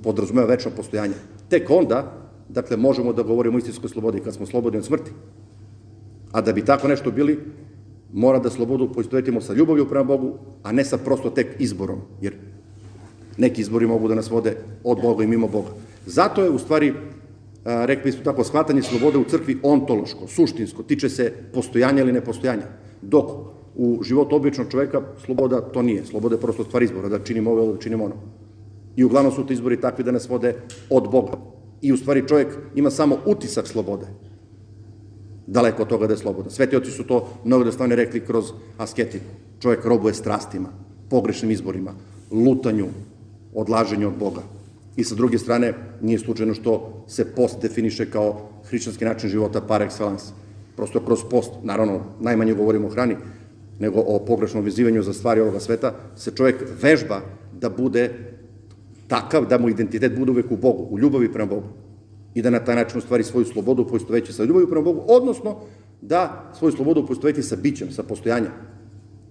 podrazumeva 0.03 0.47
večno 0.47 0.71
postojanje. 0.77 1.15
Tek 1.49 1.71
onda, 1.71 2.13
dakle, 2.49 2.77
možemo 2.77 3.13
da 3.13 3.23
govorimo 3.23 3.57
o 3.57 3.59
istinskoj 3.59 3.91
slobodi 3.91 4.21
kad 4.21 4.35
smo 4.35 4.47
slobodni 4.47 4.79
od 4.79 4.85
smrti. 4.85 5.11
A 6.33 6.41
da 6.41 6.53
bi 6.53 6.65
tako 6.65 6.89
nešto 6.89 7.11
bili, 7.11 7.39
mora 8.13 8.39
da 8.39 8.51
slobodu 8.51 8.93
poistovetimo 8.93 9.41
sa 9.41 9.53
ljubavlju 9.53 9.89
prema 9.89 10.05
Bogu, 10.05 10.35
a 10.63 10.73
ne 10.73 10.85
sa 10.85 10.99
prosto 10.99 11.31
tek 11.31 11.57
izborom, 11.59 12.01
jer 12.21 12.35
neki 13.37 13.61
izbori 13.61 13.87
mogu 13.87 14.09
da 14.09 14.15
nas 14.15 14.31
vode 14.31 14.57
od 14.85 15.01
Boga 15.03 15.25
i 15.25 15.27
mimo 15.27 15.49
Boga. 15.49 15.69
Zato 16.07 16.43
je, 16.43 16.51
u 16.51 16.59
stvari, 16.59 16.95
rekli 17.65 18.11
bismo 18.11 18.25
tako, 18.25 18.45
shvatanje 18.45 18.83
slobode 18.83 19.19
u 19.19 19.25
crkvi 19.25 19.59
ontološko, 19.63 20.27
suštinsko, 20.29 20.83
tiče 20.83 21.09
se 21.09 21.33
postojanja 21.55 22.03
ili 22.03 22.13
nepostojanja. 22.13 22.67
Dok 23.03 23.31
u 23.77 24.03
životu 24.03 24.37
običnog 24.37 24.67
čoveka 24.71 25.03
sloboda 25.25 25.61
to 25.61 25.83
nije. 25.83 26.05
Sloboda 26.05 26.35
je 26.35 26.41
prosto 26.41 26.65
stvar 26.65 26.83
izbora, 26.83 27.09
da 27.09 27.19
činimo 27.19 27.51
ovo 27.51 27.73
da 27.73 27.79
činimo 27.79 28.05
ono. 28.05 28.15
I 28.97 29.05
uglavnom 29.05 29.33
su 29.33 29.47
ti 29.47 29.55
izbori 29.55 29.81
takvi 29.81 30.05
da 30.05 30.13
nas 30.13 30.29
vode 30.29 30.55
od 30.91 31.11
Boga. 31.11 31.39
I 31.83 31.93
u 31.93 31.97
stvari 31.97 32.29
čovjek 32.29 32.49
ima 32.75 32.91
samo 32.91 33.19
utisak 33.27 33.67
slobode. 33.67 34.07
Daleko 35.47 35.83
od 35.83 35.89
toga 35.89 36.07
da 36.07 36.13
je 36.13 36.19
slobodan. 36.19 36.51
Sveti 36.51 36.77
oci 36.77 36.91
su 36.91 37.05
to 37.05 37.29
mnogo 37.45 37.65
da 37.65 37.73
stavne 37.73 37.97
rekli 37.97 38.21
kroz 38.21 38.53
asketiku. 38.79 39.25
Čovjek 39.61 39.85
robuje 39.85 40.15
strastima, 40.15 40.69
pogrešnim 41.11 41.51
izborima, 41.51 41.95
lutanju, 42.31 42.87
odlaženju 43.55 44.09
od 44.09 44.15
Boga. 44.19 44.43
I 44.97 45.05
sa 45.05 45.15
druge 45.15 45.39
strane, 45.39 45.75
nije 46.01 46.19
slučajno 46.19 46.55
što 46.55 47.05
se 47.09 47.25
post 47.25 47.63
definiše 47.63 48.11
kao 48.11 48.49
hrišćanski 48.69 49.05
način 49.05 49.31
života 49.31 49.61
par 49.61 49.83
excellence. 49.83 50.33
Prosto 50.77 51.01
kroz 51.01 51.21
post, 51.31 51.51
naravno, 51.63 52.01
najmanje 52.21 52.55
govorimo 52.55 52.87
o 52.87 52.91
hrani, 52.91 53.17
nego 53.79 54.01
o 54.01 54.19
pogrešnom 54.19 54.65
vezivanju 54.65 55.03
za 55.03 55.13
stvari 55.13 55.41
ovoga 55.41 55.61
sveta, 55.61 55.95
se 56.17 56.31
čovjek 56.31 56.65
vežba 56.83 57.21
da 57.61 57.71
bude 57.71 58.11
takav, 59.09 59.47
da 59.47 59.59
mu 59.59 59.69
identitet 59.69 60.19
bude 60.19 60.31
uvek 60.31 60.51
u 60.51 60.57
Bogu, 60.57 60.87
u 60.91 60.99
ljubavi 60.99 61.33
prema 61.33 61.49
Bogu. 61.49 61.69
I 62.35 62.43
da 62.43 62.51
na 62.51 62.65
taj 62.65 62.77
način 62.77 63.01
stvari 63.01 63.25
svoju 63.25 63.45
slobodu 63.45 63.89
poistoveći 63.89 64.33
sa 64.33 64.45
ljubavi 64.45 64.67
prema 64.67 64.85
Bogu, 64.85 65.05
odnosno 65.09 65.57
da 66.01 66.53
svoju 66.59 66.73
slobodu 66.73 67.07
poistoveći 67.07 67.43
sa 67.43 67.57
bićem, 67.57 67.91
sa 67.93 68.03
postojanjem, 68.03 68.53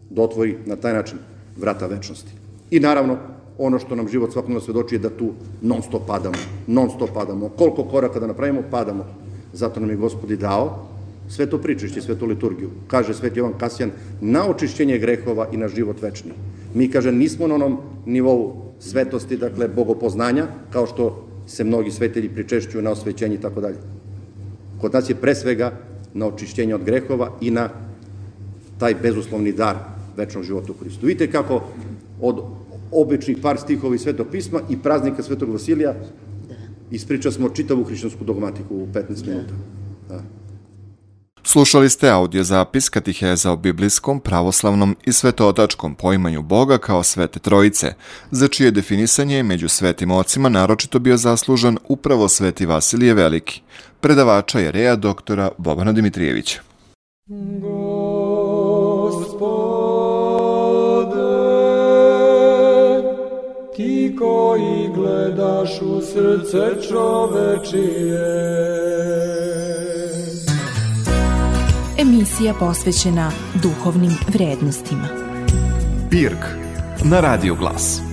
da 0.09 0.21
otvori 0.21 0.57
na 0.65 0.75
taj 0.75 0.93
način 0.93 1.17
vrata 1.57 1.87
večnosti. 1.87 2.31
I 2.71 2.79
naravno, 2.79 3.17
ono 3.65 3.79
što 3.79 3.95
nam 3.95 4.07
život 4.07 4.31
svakodnevno 4.33 4.61
svedoči 4.61 4.95
je 4.95 4.99
da 4.99 5.09
tu 5.09 5.31
non 5.61 5.81
stop 5.81 6.07
padamo, 6.07 6.37
non 6.67 6.89
stop 6.89 7.09
padamo. 7.13 7.49
Koliko 7.49 7.83
koraka 7.83 8.19
da 8.19 8.27
napravimo, 8.27 8.63
padamo. 8.71 9.05
Zato 9.53 9.79
nam 9.79 9.89
je 9.89 9.95
Gospodi 9.95 10.37
dao 10.37 10.91
sveto 11.31 11.57
pričešće, 11.57 12.01
sveto 12.01 12.25
liturgiju. 12.25 12.69
Kaže 12.87 13.13
sveti 13.13 13.39
Jovan 13.39 13.53
Kasijan, 13.57 13.91
na 14.21 14.47
očišćenje 14.49 14.97
grehova 14.97 15.47
i 15.51 15.57
na 15.57 15.67
život 15.67 16.01
večni. 16.01 16.31
Mi, 16.73 16.89
kaže, 16.91 17.11
nismo 17.11 17.47
na 17.47 17.55
onom 17.55 17.77
nivou 18.05 18.55
svetosti, 18.79 19.37
dakle, 19.37 19.67
bogopoznanja, 19.67 20.47
kao 20.69 20.87
što 20.87 21.27
se 21.47 21.63
mnogi 21.63 21.91
svetelji 21.91 22.29
pričešćuju 22.29 22.83
na 22.83 22.91
osvećenje 22.91 23.35
i 23.35 23.41
tako 23.41 23.61
dalje. 23.61 23.77
Kod 24.81 24.93
nas 24.93 25.09
je 25.09 25.15
pre 25.15 25.35
svega 25.35 25.71
na 26.13 26.27
očišćenje 26.27 26.75
od 26.75 26.83
grehova 26.83 27.31
i 27.41 27.51
na 27.51 27.69
taj 28.77 28.95
bezuslovni 28.95 29.51
dar 29.51 29.75
večnog 30.17 30.43
života 30.43 30.71
u 30.71 30.79
Hristu. 30.81 31.05
Vidite 31.05 31.31
kako 31.31 31.61
od 32.21 32.43
običnih 32.91 33.37
par 33.41 33.57
stihova 33.57 33.95
iz 33.95 34.01
Svetog 34.01 34.27
pisma 34.31 34.59
i 34.69 34.77
praznika 34.77 35.23
Svetog 35.23 35.49
Vasilija 35.49 35.95
ispriča 36.91 37.31
smo 37.31 37.49
čitavu 37.49 37.83
hrišćansku 37.83 38.23
dogmatiku 38.23 38.75
u 38.75 38.87
15 38.93 39.27
minuta. 39.27 39.53
Da. 40.09 40.21
Slušali 41.43 41.89
ste 41.89 42.09
audio 42.09 42.43
zapis 42.43 42.89
katiheza 42.89 43.51
o 43.51 43.55
biblijskom, 43.55 44.19
pravoslavnom 44.19 44.95
i 45.05 45.11
svetotačkom 45.11 45.95
poimanju 45.95 46.41
Boga 46.41 46.77
kao 46.77 47.03
svete 47.03 47.39
trojice, 47.39 47.93
za 48.31 48.47
čije 48.47 48.71
definisanje 48.71 49.35
je 49.35 49.43
među 49.43 49.69
svetim 49.69 50.11
ocima 50.11 50.49
naročito 50.49 50.99
bio 50.99 51.17
zaslužan 51.17 51.77
upravo 51.87 52.27
sveti 52.27 52.65
Vasilije 52.65 53.13
Veliki. 53.13 53.61
Predavača 53.99 54.59
je 54.59 54.71
reja 54.71 54.95
doktora 54.95 55.49
Bobana 55.57 55.91
Dimitrijevića. 55.91 56.61
Ti 63.75 64.15
koji 64.19 64.89
gledaš 64.95 65.81
u 65.81 66.01
srce 66.01 66.87
čovečije. 66.89 68.51
Emisija 71.99 72.53
posvećena 72.59 73.31
duhovnim 73.63 74.17
vrednostima. 74.27 75.07
Pirk 76.09 76.45
na 77.03 77.19
Radio 77.19 77.55
Glas. 77.55 78.10